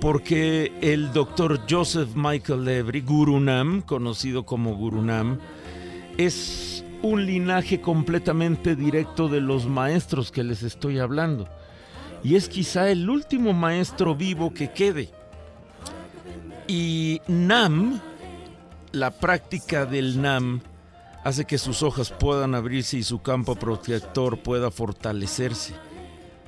Porque 0.00 0.72
el 0.82 1.12
doctor 1.12 1.60
Joseph 1.68 2.10
Michael 2.14 2.64
Levry, 2.64 3.00
Guru 3.00 3.40
Nam, 3.40 3.80
conocido 3.82 4.44
como 4.44 4.74
Guru 4.76 5.02
Nam, 5.02 5.38
es 6.18 6.81
un 7.02 7.26
linaje 7.26 7.80
completamente 7.80 8.76
directo 8.76 9.28
de 9.28 9.40
los 9.40 9.66
maestros 9.66 10.30
que 10.30 10.44
les 10.44 10.62
estoy 10.62 10.98
hablando. 10.98 11.48
Y 12.22 12.36
es 12.36 12.48
quizá 12.48 12.90
el 12.90 13.10
último 13.10 13.52
maestro 13.52 14.14
vivo 14.14 14.54
que 14.54 14.70
quede 14.70 15.10
y 16.66 17.20
NAM, 17.26 18.00
la 18.92 19.10
práctica 19.10 19.84
del 19.84 20.22
NAM, 20.22 20.62
hace 21.24 21.44
que 21.44 21.58
sus 21.58 21.82
hojas 21.82 22.10
puedan 22.10 22.54
abrirse 22.54 22.98
y 22.98 23.02
su 23.02 23.20
campo 23.20 23.56
protector 23.56 24.38
pueda 24.38 24.70
fortalecerse. 24.70 25.74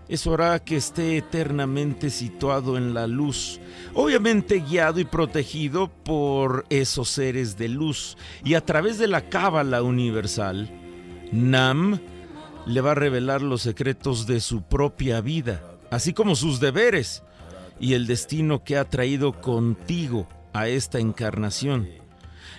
Eso 0.09 0.35
hará 0.35 0.59
que 0.59 0.77
esté 0.77 1.17
eternamente 1.17 2.11
situado 2.11 2.77
en 2.77 2.93
la 2.93 3.07
luz, 3.07 3.59
obviamente 3.95 4.61
guiado 4.61 5.01
y 5.01 5.05
protegido 5.05 5.89
por 5.89 6.67
esos 6.69 7.09
seres 7.09 7.57
de 7.57 7.69
luz. 7.69 8.19
Y 8.45 8.55
a 8.55 8.61
través 8.61 8.99
de 8.99 9.09
la 9.09 9.31
cábala 9.31 9.83
universal, 9.83 10.71
Nam 11.33 12.01
le 12.67 12.81
va 12.81 12.93
a 12.93 12.97
revelar 12.97 13.41
los 13.41 13.63
secretos 13.63 14.27
de 14.27 14.41
su 14.41 14.63
propia 14.63 15.21
vida, 15.23 15.63
así 15.91 16.13
como 16.13 16.37
sus 16.37 16.61
deberes 16.61 17.23
y 17.81 17.95
el 17.95 18.07
destino 18.07 18.63
que 18.63 18.77
ha 18.77 18.85
traído 18.85 19.41
contigo 19.41 20.29
a 20.53 20.69
esta 20.69 20.99
encarnación. 20.99 22.04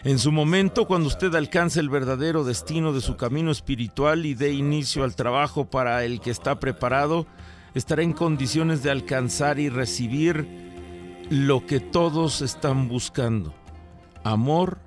En 0.06 0.20
su 0.20 0.32
momento, 0.32 0.86
cuando 0.86 1.08
usted 1.08 1.34
alcance 1.34 1.80
el 1.80 1.90
verdadero 1.90 2.44
destino 2.44 2.94
de 2.94 3.02
su 3.02 3.18
camino 3.18 3.50
espiritual 3.50 4.28
y 4.28 4.36
dé 4.36 4.54
inicio 4.54 5.04
al 5.04 5.16
trabajo 5.16 5.66
para 5.66 6.06
el 6.06 6.22
que 6.22 6.30
está 6.30 6.60
preparado, 6.60 7.26
estará 7.74 8.04
en 8.04 8.14
condiciones 8.14 8.84
de 8.84 8.92
alcanzar 8.92 9.58
y 9.58 9.70
recibir 9.70 10.48
lo 11.32 11.66
que 11.66 11.80
todos 11.80 12.44
están 12.44 12.88
buscando. 12.88 13.56
Amor, 14.24 14.78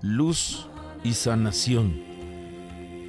luz 0.00 0.70
y 1.04 1.12
sanación. 1.12 2.00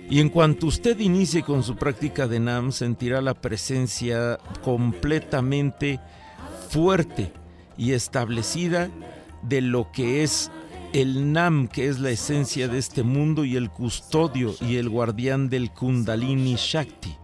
Y 0.10 0.20
en 0.20 0.28
cuanto 0.28 0.68
usted 0.68 1.00
inicie 1.00 1.44
con 1.44 1.64
su 1.64 1.78
práctica 1.78 2.28
de 2.28 2.42
NAM, 2.42 2.74
sentirá 2.74 3.22
la 3.22 3.36
presencia 3.36 4.38
completamente 4.66 6.02
fuerte 6.68 7.32
y 7.78 7.94
establecida 7.94 8.90
de 9.44 9.62
lo 9.62 9.94
que 9.94 10.24
es 10.24 10.52
el 10.94 11.34
Nam, 11.34 11.68
que 11.68 11.90
es 11.90 12.00
la 12.00 12.12
esencia 12.12 12.68
de 12.68 12.78
este 12.78 13.02
mundo, 13.02 13.46
y 13.46 13.56
el 13.56 13.72
custodio 13.72 14.54
y 14.62 14.78
el 14.78 14.90
guardián 14.90 15.50
del 15.50 15.72
Kundalini 15.72 16.56
Shakti, 16.56 17.16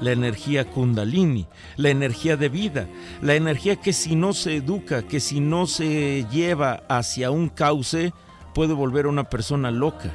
la 0.00 0.12
energía 0.12 0.64
Kundalini, 0.70 1.46
la 1.76 1.90
energía 1.90 2.38
de 2.38 2.48
vida, 2.48 2.88
la 3.20 3.34
energía 3.34 3.76
que 3.76 3.92
si 3.92 4.16
no 4.16 4.32
se 4.32 4.56
educa, 4.56 5.02
que 5.02 5.20
si 5.20 5.40
no 5.40 5.66
se 5.66 6.26
lleva 6.32 6.82
hacia 6.88 7.30
un 7.30 7.50
cauce, 7.50 8.14
puede 8.54 8.72
volver 8.72 9.04
a 9.04 9.10
una 9.10 9.24
persona 9.24 9.70
loca. 9.70 10.12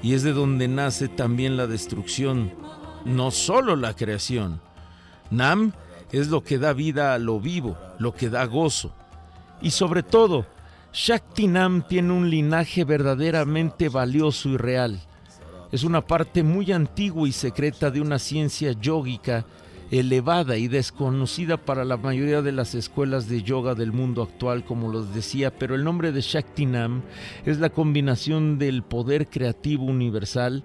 Y 0.00 0.14
es 0.14 0.22
de 0.22 0.32
donde 0.32 0.68
nace 0.68 1.08
también 1.08 1.56
la 1.56 1.66
destrucción, 1.66 2.52
no 3.04 3.32
solo 3.32 3.74
la 3.74 3.94
creación. 3.94 4.60
Nam 5.30 5.72
es 6.12 6.28
lo 6.28 6.44
que 6.44 6.58
da 6.58 6.72
vida 6.72 7.14
a 7.14 7.18
lo 7.18 7.40
vivo, 7.40 7.76
lo 7.98 8.14
que 8.14 8.30
da 8.30 8.44
gozo. 8.44 8.92
Y 9.60 9.70
sobre 9.70 10.04
todo, 10.04 10.46
Shaktinam 10.94 11.88
tiene 11.88 12.12
un 12.12 12.28
linaje 12.28 12.84
verdaderamente 12.84 13.88
valioso 13.88 14.50
y 14.50 14.58
real. 14.58 15.00
Es 15.72 15.84
una 15.84 16.02
parte 16.02 16.42
muy 16.42 16.70
antigua 16.70 17.26
y 17.26 17.32
secreta 17.32 17.90
de 17.90 18.02
una 18.02 18.18
ciencia 18.18 18.72
yógica 18.72 19.46
elevada 19.90 20.58
y 20.58 20.68
desconocida 20.68 21.56
para 21.56 21.86
la 21.86 21.96
mayoría 21.96 22.42
de 22.42 22.52
las 22.52 22.74
escuelas 22.74 23.26
de 23.26 23.42
yoga 23.42 23.74
del 23.74 23.92
mundo 23.92 24.22
actual, 24.22 24.66
como 24.66 24.92
los 24.92 25.14
decía, 25.14 25.50
pero 25.50 25.74
el 25.74 25.82
nombre 25.82 26.12
de 26.12 26.20
Shaktinam 26.20 27.00
es 27.46 27.58
la 27.58 27.70
combinación 27.70 28.58
del 28.58 28.82
poder 28.82 29.28
creativo 29.28 29.86
universal 29.86 30.62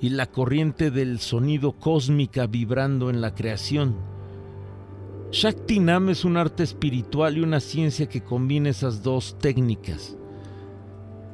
y 0.00 0.10
la 0.10 0.26
corriente 0.26 0.92
del 0.92 1.18
sonido 1.18 1.72
cósmica 1.72 2.46
vibrando 2.46 3.10
en 3.10 3.20
la 3.20 3.34
creación. 3.34 4.13
Shaktinam 5.34 6.10
es 6.10 6.24
un 6.24 6.36
arte 6.36 6.62
espiritual 6.62 7.36
y 7.36 7.40
una 7.40 7.58
ciencia 7.58 8.08
que 8.08 8.22
combina 8.22 8.68
esas 8.68 9.02
dos 9.02 9.36
técnicas. 9.40 10.16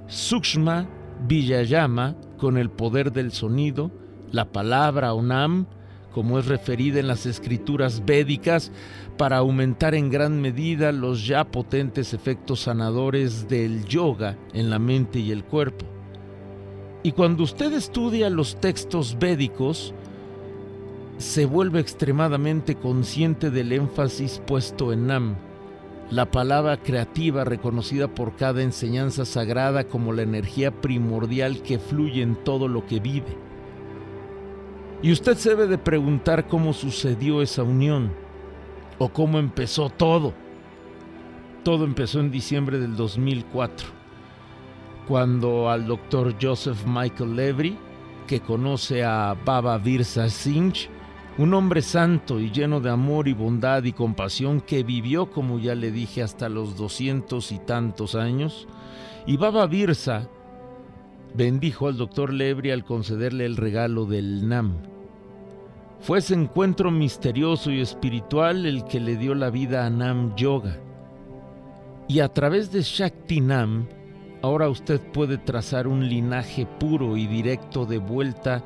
Sukshma 0.06 0.88
Vijayama 1.28 2.16
con 2.38 2.56
el 2.56 2.70
poder 2.70 3.12
del 3.12 3.30
sonido, 3.30 3.90
la 4.32 4.50
palabra 4.52 5.12
Onam, 5.12 5.66
como 6.12 6.38
es 6.38 6.46
referida 6.46 6.98
en 6.98 7.08
las 7.08 7.26
escrituras 7.26 8.02
védicas, 8.06 8.72
para 9.18 9.36
aumentar 9.36 9.94
en 9.94 10.08
gran 10.08 10.40
medida 10.40 10.92
los 10.92 11.26
ya 11.26 11.44
potentes 11.44 12.14
efectos 12.14 12.60
sanadores 12.60 13.48
del 13.48 13.84
yoga 13.84 14.38
en 14.54 14.70
la 14.70 14.78
mente 14.78 15.18
y 15.18 15.30
el 15.30 15.44
cuerpo. 15.44 15.84
Y 17.02 17.12
cuando 17.12 17.42
usted 17.42 17.74
estudia 17.74 18.30
los 18.30 18.58
textos 18.62 19.18
védicos, 19.20 19.92
se 21.20 21.44
vuelve 21.44 21.80
extremadamente 21.80 22.76
consciente 22.76 23.50
del 23.50 23.72
énfasis 23.72 24.40
puesto 24.46 24.90
en 24.90 25.06
Nam, 25.06 25.37
la 26.11 26.30
palabra 26.30 26.78
creativa 26.78 27.44
reconocida 27.44 28.09
por 28.09 28.37
cada 28.37 28.62
enseñanza 28.62 29.26
sagrada 29.26 29.85
como 29.85 30.14
la 30.14 30.22
energía 30.22 30.70
primordial 30.70 31.61
que 31.61 31.78
fluye 31.78 32.22
en 32.22 32.37
todo 32.37 32.68
lo 32.68 32.87
que 32.87 33.00
vive. 33.00 33.37
Y 35.02 35.12
usted 35.12 35.37
se 35.37 35.50
debe 35.50 35.66
de 35.66 35.76
preguntar 35.76 36.48
cómo 36.48 36.72
sucedió 36.72 37.42
esa 37.42 37.64
unión 37.64 38.12
o 38.98 39.11
cómo 39.11 39.38
empezó 39.38 39.90
todo. 39.90 40.33
Todo 41.62 41.85
empezó 41.85 42.20
en 42.20 42.30
diciembre 42.30 42.78
del 42.78 42.96
2004, 42.96 43.88
cuando 45.06 45.68
al 45.68 45.87
doctor 45.87 46.35
Joseph 46.40 46.87
Michael 46.87 47.37
Levry, 47.37 47.78
que 48.26 48.40
conoce 48.40 49.04
a 49.04 49.37
Baba 49.44 49.76
Virsa 49.76 50.30
Singh, 50.30 50.88
un 51.40 51.55
hombre 51.55 51.81
santo 51.81 52.38
y 52.38 52.50
lleno 52.50 52.81
de 52.81 52.90
amor 52.90 53.26
y 53.26 53.33
bondad 53.33 53.85
y 53.85 53.92
compasión 53.92 54.61
que 54.61 54.83
vivió, 54.83 55.31
como 55.31 55.59
ya 55.59 55.74
le 55.74 55.90
dije, 55.90 56.22
hasta 56.22 56.50
los 56.50 56.76
doscientos 56.76 57.50
y 57.50 57.59
tantos 57.59 58.14
años. 58.14 58.68
Y 59.26 59.38
Baba 59.38 59.66
Birsa 59.66 60.29
bendijo 61.33 61.88
al 61.88 61.96
doctor 61.96 62.31
Lebri 62.35 62.72
al 62.72 62.85
concederle 62.85 63.46
el 63.46 63.57
regalo 63.57 64.05
del 64.05 64.50
Nam. 64.50 64.83
Fue 66.00 66.18
ese 66.18 66.35
encuentro 66.35 66.90
misterioso 66.90 67.70
y 67.70 67.81
espiritual 67.81 68.66
el 68.66 68.85
que 68.85 69.00
le 69.00 69.16
dio 69.16 69.35
la 69.35 69.48
vida 69.48 69.87
a 69.87 69.90
Nam 69.90 70.37
Yoga. 70.37 70.76
Y 72.07 72.20
a 72.20 72.29
través 72.29 72.70
de 72.70 72.83
Shakti 72.83 73.40
Nam, 73.40 73.87
ahora 74.42 74.68
usted 74.68 75.00
puede 75.00 75.38
trazar 75.38 75.88
un 75.88 76.07
linaje 76.07 76.66
puro 76.66 77.16
y 77.16 77.26
directo 77.26 77.87
de 77.87 77.96
vuelta 77.96 78.62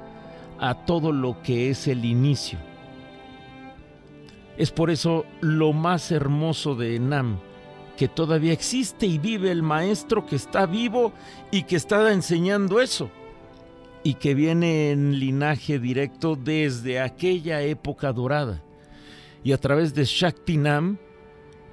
a 0.65 0.73
todo 0.87 1.13
lo 1.13 1.43
que 1.43 1.69
es 1.69 1.87
el 1.89 2.07
inicio. 2.07 2.59
Es 4.57 4.71
por 4.71 4.91
eso 4.91 5.27
lo 5.43 5.75
más 5.75 6.11
hermoso 6.11 6.75
de 6.75 6.97
Enam, 6.97 7.39
que 7.99 8.09
todavía 8.09 8.55
existe 8.55 9.05
y 9.05 9.19
vive 9.19 9.51
el 9.51 9.63
maestro 9.63 10.25
que 10.25 10.37
está 10.37 10.65
vivo 10.65 11.13
y 11.51 11.65
que 11.65 11.77
está 11.77 12.11
enseñando 12.11 12.81
eso, 12.81 13.11
y 14.03 14.15
que 14.15 14.35
viene 14.35 14.91
en 14.91 15.19
linaje 15.19 15.79
directo 15.79 16.35
desde 16.35 16.99
aquella 16.99 17.61
época 17.61 18.15
dorada. 18.15 18.63
Y 19.43 19.53
a 19.53 19.59
través 19.59 19.95
de 19.95 20.07
Shaktinam, 20.07 20.97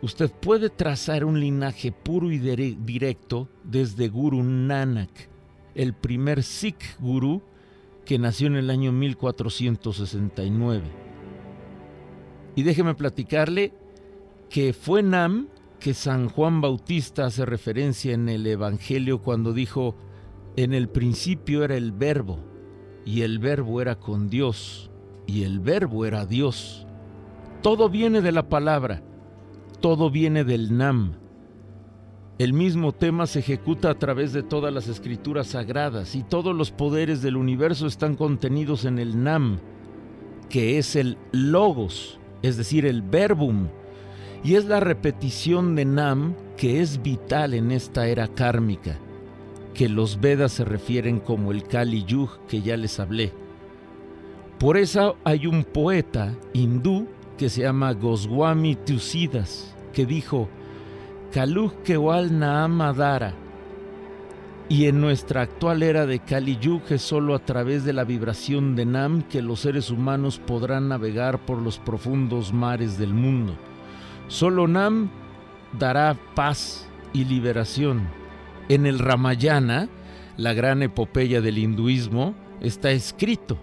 usted 0.02 0.30
puede 0.30 0.70
trazar 0.70 1.24
un 1.24 1.40
linaje 1.40 1.94
puro 1.94 2.30
y 2.30 2.40
directo 2.40 3.48
desde 3.64 4.10
Guru 4.10 4.44
Nanak, 4.44 5.30
el 5.76 5.94
primer 5.94 6.44
Sikh 6.44 7.00
Guru 7.00 7.42
que 8.06 8.20
nació 8.20 8.48
en 8.48 8.56
el 8.56 8.70
año 8.70 8.92
1469. 8.92 10.84
Y 12.56 12.64
déjeme 12.64 12.96
platicarle 12.96 13.74
que 14.50 14.74
fue 14.74 15.04
Nam 15.04 15.48
que 15.80 15.94
San 15.94 16.30
Juan 16.30 16.62
Bautista 16.62 17.26
hace 17.26 17.46
referencia 17.46 18.14
en 18.14 18.30
el 18.30 18.46
Evangelio 18.46 19.22
cuando 19.22 19.54
dijo, 19.54 19.96
en 20.56 20.74
el 20.74 20.90
principio 20.90 21.64
era 21.64 21.76
el 21.76 21.92
verbo, 21.92 22.40
y 23.06 23.22
el 23.22 23.40
verbo 23.40 23.82
era 23.82 23.96
con 23.96 24.30
Dios, 24.30 24.92
y 25.26 25.44
el 25.44 25.60
verbo 25.60 26.06
era 26.06 26.26
Dios. 26.26 26.86
Todo 27.64 27.90
viene 27.90 28.22
de 28.22 28.32
la 28.32 28.50
palabra, 28.50 29.02
todo 29.80 30.12
viene 30.12 30.44
del 30.44 30.78
Nam. 30.78 31.21
El 32.42 32.54
mismo 32.54 32.92
tema 32.92 33.28
se 33.28 33.38
ejecuta 33.38 33.92
a 33.92 34.00
través 34.00 34.34
de 34.34 34.42
todas 34.42 34.74
las 34.74 34.88
escrituras 34.88 35.46
sagradas 35.46 36.16
y 36.16 36.24
todos 36.24 36.56
los 36.56 36.72
poderes 36.72 37.22
del 37.22 37.38
universo 37.38 37.86
están 37.86 38.16
contenidos 38.16 38.86
en 38.86 38.98
el 38.98 39.24
Nam, 39.24 39.60
que 40.50 40.80
es 40.80 40.96
el 40.96 41.20
Logos, 41.32 42.20
es 42.42 42.58
decir, 42.58 42.88
el 42.88 43.04
Verbum, 43.04 43.68
y 44.44 44.56
es 44.56 44.66
la 44.66 44.80
repetición 44.80 45.76
de 45.76 45.86
Nam 45.86 46.34
que 46.58 46.82
es 46.82 47.04
vital 47.04 47.54
en 47.54 47.70
esta 47.70 48.08
era 48.08 48.28
kármica, 48.28 48.98
que 49.76 49.88
los 49.88 50.20
Vedas 50.20 50.54
se 50.54 50.66
refieren 50.66 51.20
como 51.20 51.52
el 51.52 51.66
Kali 51.66 52.06
Yuga 52.06 52.40
que 52.48 52.64
ya 52.64 52.76
les 52.76 53.00
hablé. 53.00 53.34
Por 54.58 54.78
eso 54.78 55.16
hay 55.26 55.46
un 55.46 55.64
poeta 55.64 56.36
hindú 56.54 57.06
que 57.38 57.50
se 57.50 57.62
llama 57.62 57.94
Goswami 57.94 58.78
Tusidas, 58.78 59.76
que 59.94 60.08
dijo, 60.08 60.50
Kaluj 61.32 61.72
Kewal 61.86 62.38
Naamadara. 62.38 63.34
Y 64.68 64.88
en 64.88 65.00
nuestra 65.00 65.42
actual 65.42 65.82
era 65.82 66.06
de 66.06 66.20
Kali 66.20 66.60
es 66.90 67.02
solo 67.02 67.36
a 67.36 67.40
través 67.40 67.86
de 67.86 67.94
la 67.94 68.04
vibración 68.04 68.76
de 68.76 68.86
Nam 68.86 69.22
que 69.24 69.42
los 69.42 69.62
seres 69.62 69.92
humanos 69.92 70.40
podrán 70.40 70.90
navegar 70.90 71.46
por 71.46 71.58
los 71.58 71.80
profundos 71.80 72.52
mares 72.52 72.98
del 72.98 73.14
mundo. 73.14 73.56
Solo 74.28 74.68
Nam 74.68 75.10
dará 75.80 76.18
paz 76.36 76.90
y 77.14 77.24
liberación. 77.24 78.10
En 78.68 78.86
el 78.86 79.00
Ramayana, 79.00 79.88
la 80.36 80.54
gran 80.54 80.84
epopeya 80.84 81.40
del 81.40 81.60
hinduismo, 81.60 82.36
está 82.60 82.92
escrito. 82.92 83.58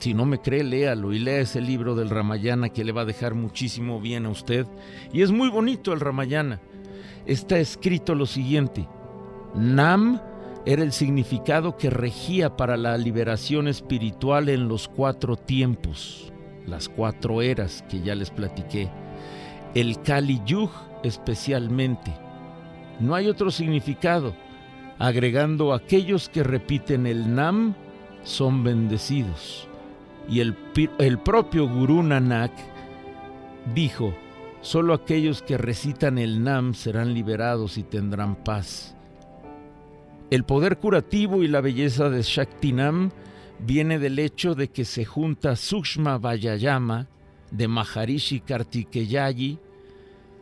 Si 0.00 0.12
no 0.12 0.26
me 0.26 0.40
cree, 0.40 0.64
léalo 0.64 1.12
y 1.12 1.20
lea 1.20 1.40
ese 1.40 1.60
libro 1.60 1.94
del 1.94 2.10
Ramayana 2.10 2.68
que 2.68 2.84
le 2.84 2.92
va 2.92 3.02
a 3.02 3.06
dejar 3.06 3.34
muchísimo 3.34 4.00
bien 4.00 4.26
a 4.26 4.30
usted. 4.30 4.66
Y 5.12 5.22
es 5.22 5.30
muy 5.30 5.50
bonito 5.50 5.92
el 5.92 6.00
Ramayana. 6.00 6.60
Está 7.26 7.58
escrito 7.58 8.14
lo 8.14 8.26
siguiente. 8.26 8.88
Nam 9.54 10.20
era 10.64 10.82
el 10.82 10.92
significado 10.92 11.76
que 11.76 11.90
regía 11.90 12.56
para 12.56 12.76
la 12.76 12.96
liberación 12.96 13.68
espiritual 13.68 14.48
en 14.48 14.68
los 14.68 14.88
cuatro 14.88 15.36
tiempos, 15.36 16.32
las 16.66 16.88
cuatro 16.88 17.42
eras 17.42 17.84
que 17.88 18.00
ya 18.00 18.14
les 18.14 18.30
platiqué. 18.30 18.90
El 19.74 20.00
Kali 20.02 20.40
Yuj 20.44 20.70
especialmente. 21.02 22.12
No 23.00 23.14
hay 23.14 23.28
otro 23.28 23.50
significado, 23.50 24.34
agregando 24.98 25.74
aquellos 25.74 26.28
que 26.28 26.42
repiten 26.42 27.06
el 27.06 27.34
Nam 27.34 27.74
son 28.22 28.64
bendecidos. 28.64 29.68
Y 30.28 30.40
el, 30.40 30.56
el 30.98 31.18
propio 31.18 31.68
Guru 31.68 32.02
Nanak 32.02 32.52
dijo, 33.74 34.14
solo 34.66 34.94
aquellos 34.94 35.42
que 35.42 35.56
recitan 35.56 36.18
el 36.18 36.42
Nam 36.42 36.74
serán 36.74 37.14
liberados 37.14 37.78
y 37.78 37.84
tendrán 37.84 38.34
paz. 38.34 38.96
El 40.28 40.42
poder 40.42 40.78
curativo 40.78 41.44
y 41.44 41.46
la 41.46 41.60
belleza 41.60 42.10
de 42.10 42.22
Shaktinam 42.22 43.12
viene 43.60 44.00
del 44.00 44.18
hecho 44.18 44.56
de 44.56 44.66
que 44.66 44.84
se 44.84 45.04
junta 45.04 45.54
Sukshma 45.54 46.18
Vayayama 46.18 47.06
de 47.52 47.68
Maharishi 47.68 48.40
Kartikeyayi, 48.40 49.60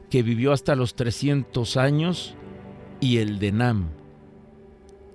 que 0.09 0.23
vivió 0.23 0.55
hasta 0.55 0.75
los 0.75 0.95
300 0.95 1.77
años, 1.77 2.35
y 3.01 3.19
el 3.19 3.39
de 3.39 3.53
Nam. 3.53 3.91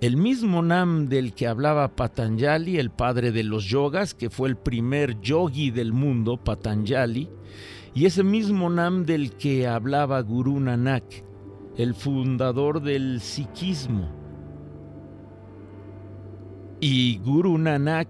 El 0.00 0.16
mismo 0.16 0.62
Nam 0.62 1.08
del 1.08 1.34
que 1.34 1.48
hablaba 1.48 1.96
Patanjali, 1.96 2.78
el 2.78 2.90
padre 2.90 3.32
de 3.32 3.42
los 3.42 3.64
yogas, 3.64 4.14
que 4.14 4.30
fue 4.30 4.48
el 4.48 4.56
primer 4.56 5.20
yogi 5.20 5.72
del 5.72 5.92
mundo, 5.92 6.36
Patanjali, 6.36 7.28
y 7.94 8.06
ese 8.06 8.22
mismo 8.22 8.70
Nam 8.70 9.04
del 9.04 9.32
que 9.32 9.66
hablaba 9.66 10.20
Guru 10.22 10.60
Nanak, 10.60 11.04
el 11.76 11.94
fundador 11.94 12.82
del 12.82 13.20
sikhismo. 13.20 14.08
Y 16.80 17.18
Guru 17.18 17.58
Nanak 17.58 18.08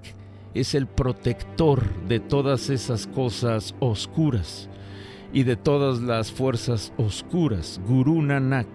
es 0.54 0.74
el 0.74 0.86
protector 0.86 1.82
de 2.08 2.20
todas 2.20 2.70
esas 2.70 3.06
cosas 3.06 3.74
oscuras 3.80 4.68
y 5.32 5.44
de 5.44 5.56
todas 5.56 6.00
las 6.00 6.30
fuerzas 6.30 6.92
oscuras. 6.96 7.80
Guru 7.86 8.22
Nanak. 8.22 8.68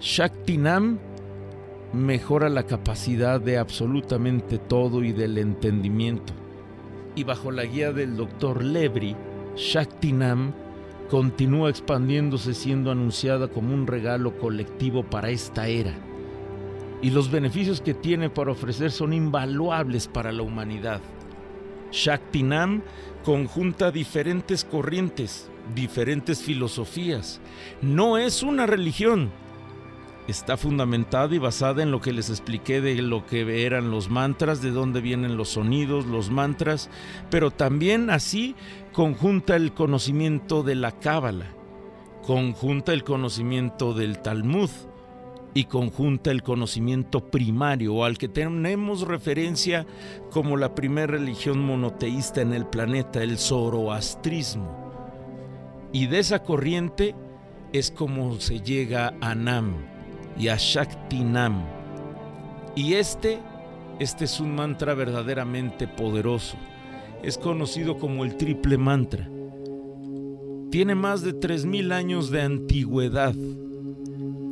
Shaktinam 0.00 0.98
mejora 1.92 2.48
la 2.48 2.64
capacidad 2.64 3.40
de 3.40 3.58
absolutamente 3.58 4.58
todo 4.58 5.02
y 5.02 5.12
del 5.12 5.38
entendimiento. 5.38 6.32
Y 7.16 7.24
bajo 7.24 7.50
la 7.50 7.64
guía 7.64 7.92
del 7.92 8.16
doctor 8.16 8.62
Lebri, 8.62 9.16
Shaktinam 9.58 10.52
continúa 11.10 11.68
expandiéndose 11.68 12.54
siendo 12.54 12.92
anunciada 12.92 13.48
como 13.48 13.74
un 13.74 13.88
regalo 13.88 14.38
colectivo 14.38 15.02
para 15.02 15.30
esta 15.30 15.66
era. 15.66 15.94
Y 17.02 17.10
los 17.10 17.28
beneficios 17.28 17.80
que 17.80 17.92
tiene 17.92 18.30
para 18.30 18.52
ofrecer 18.52 18.92
son 18.92 19.12
invaluables 19.12 20.06
para 20.06 20.30
la 20.30 20.44
humanidad. 20.44 21.00
Shaktinam 21.90 22.82
conjunta 23.24 23.90
diferentes 23.90 24.64
corrientes, 24.64 25.50
diferentes 25.74 26.40
filosofías. 26.40 27.40
No 27.82 28.16
es 28.16 28.44
una 28.44 28.64
religión, 28.64 29.32
está 30.28 30.58
fundamentada 30.58 31.34
y 31.34 31.38
basada 31.38 31.82
en 31.82 31.90
lo 31.90 32.00
que 32.00 32.12
les 32.12 32.28
expliqué 32.28 32.80
de 32.82 33.00
lo 33.00 33.26
que 33.26 33.64
eran 33.64 33.90
los 33.90 34.10
mantras, 34.10 34.60
de 34.60 34.70
dónde 34.70 35.00
vienen 35.00 35.38
los 35.38 35.48
sonidos, 35.48 36.06
los 36.06 36.30
mantras, 36.30 36.90
pero 37.30 37.50
también 37.50 38.10
así 38.10 38.54
conjunta 38.92 39.56
el 39.56 39.72
conocimiento 39.72 40.62
de 40.62 40.74
la 40.74 40.92
Cábala, 40.92 41.46
conjunta 42.22 42.92
el 42.92 43.04
conocimiento 43.04 43.94
del 43.94 44.20
Talmud 44.20 44.70
y 45.54 45.64
conjunta 45.64 46.30
el 46.30 46.42
conocimiento 46.42 47.30
primario 47.30 48.04
al 48.04 48.18
que 48.18 48.28
tenemos 48.28 49.08
referencia 49.08 49.86
como 50.30 50.58
la 50.58 50.74
primera 50.74 51.06
religión 51.06 51.58
monoteísta 51.58 52.42
en 52.42 52.52
el 52.52 52.66
planeta, 52.66 53.22
el 53.22 53.38
zoroastrismo. 53.38 54.88
Y 55.90 56.06
de 56.06 56.18
esa 56.18 56.42
corriente 56.42 57.14
es 57.72 57.90
como 57.90 58.38
se 58.40 58.60
llega 58.60 59.14
a 59.22 59.34
Nam, 59.34 59.97
y 60.38 60.48
a. 60.48 60.56
Y 62.76 62.94
este, 62.94 63.38
este 63.98 64.24
es 64.24 64.40
un 64.40 64.54
mantra 64.54 64.94
verdaderamente 64.94 65.88
poderoso. 65.88 66.56
Es 67.22 67.36
conocido 67.36 67.98
como 67.98 68.24
el 68.24 68.36
triple 68.36 68.78
mantra. 68.78 69.28
Tiene 70.70 70.94
más 70.94 71.22
de 71.22 71.34
3.000 71.34 71.92
años 71.92 72.30
de 72.30 72.42
antigüedad 72.42 73.34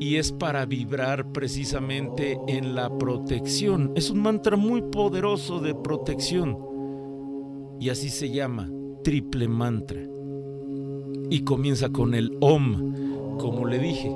y 0.00 0.16
es 0.16 0.32
para 0.32 0.66
vibrar 0.66 1.30
precisamente 1.32 2.38
en 2.48 2.74
la 2.74 2.90
protección. 2.98 3.92
Es 3.94 4.10
un 4.10 4.20
mantra 4.20 4.56
muy 4.56 4.82
poderoso 4.82 5.60
de 5.60 5.74
protección 5.74 6.58
y 7.78 7.90
así 7.90 8.08
se 8.08 8.30
llama, 8.30 8.70
triple 9.04 9.46
mantra. 9.46 10.00
Y 11.30 11.40
comienza 11.40 11.90
con 11.90 12.14
el 12.14 12.36
Om, 12.40 13.36
como 13.38 13.66
le 13.66 13.78
dije, 13.78 14.14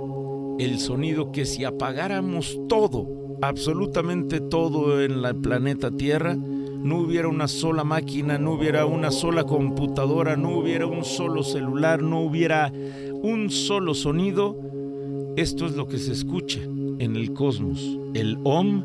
el 0.61 0.79
sonido 0.79 1.33
que 1.33 1.47
si 1.47 1.65
apagáramos 1.65 2.61
todo, 2.69 3.07
absolutamente 3.41 4.41
todo 4.41 5.03
en 5.03 5.25
el 5.25 5.37
planeta 5.37 5.91
Tierra, 5.91 6.37
no 6.37 6.99
hubiera 6.99 7.29
una 7.29 7.49
sola 7.49 7.83
máquina, 7.83 8.39
no 8.39 8.53
hubiera 8.53 8.85
una 8.85 9.11
sola 9.11 9.45
computadora, 9.45 10.37
no 10.37 10.59
hubiera 10.59 10.87
un 10.87 11.05
solo 11.05 11.43
celular, 11.43 12.03
no 12.03 12.21
hubiera 12.21 12.71
un 13.23 13.49
solo 13.49 13.95
sonido, 13.95 14.55
esto 15.37 15.65
es 15.65 15.77
lo 15.77 15.89
que 15.89 15.99
se 15.99 16.13
escucha 16.13 16.61
en 16.61 17.17
el 17.17 17.33
cosmos. 17.33 17.99
El 18.13 18.39
Om 18.45 18.85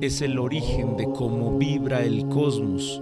es 0.00 0.22
el 0.22 0.40
origen 0.40 0.96
de 0.96 1.04
cómo 1.04 1.56
vibra 1.56 2.04
el 2.04 2.26
cosmos, 2.28 3.00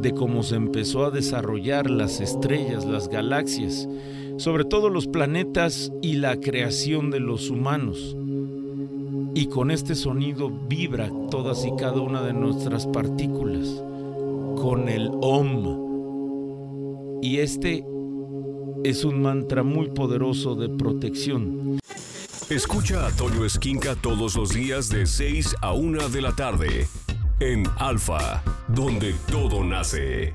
de 0.00 0.12
cómo 0.12 0.42
se 0.42 0.56
empezó 0.56 1.04
a 1.04 1.10
desarrollar 1.12 1.88
las 1.88 2.20
estrellas, 2.20 2.84
las 2.84 3.08
galaxias 3.08 3.88
sobre 4.40 4.64
todo 4.64 4.88
los 4.88 5.06
planetas 5.06 5.92
y 6.00 6.14
la 6.14 6.40
creación 6.40 7.10
de 7.10 7.20
los 7.20 7.50
humanos. 7.50 8.16
Y 9.34 9.48
con 9.48 9.70
este 9.70 9.94
sonido 9.94 10.50
vibra 10.50 11.10
todas 11.30 11.66
y 11.66 11.76
cada 11.76 12.00
una 12.00 12.22
de 12.22 12.32
nuestras 12.32 12.86
partículas, 12.86 13.68
con 14.56 14.88
el 14.88 15.10
Om. 15.20 17.20
Y 17.22 17.36
este 17.36 17.84
es 18.82 19.04
un 19.04 19.20
mantra 19.20 19.62
muy 19.62 19.90
poderoso 19.90 20.54
de 20.54 20.70
protección. 20.70 21.78
Escucha 22.48 23.06
a 23.06 23.10
Toño 23.10 23.44
Esquinca 23.44 23.94
todos 23.94 24.36
los 24.36 24.54
días 24.54 24.88
de 24.88 25.04
6 25.04 25.56
a 25.60 25.74
1 25.74 26.08
de 26.08 26.22
la 26.22 26.34
tarde 26.34 26.88
en 27.40 27.64
Alfa, 27.76 28.42
donde 28.68 29.14
todo 29.30 29.62
nace. 29.62 30.34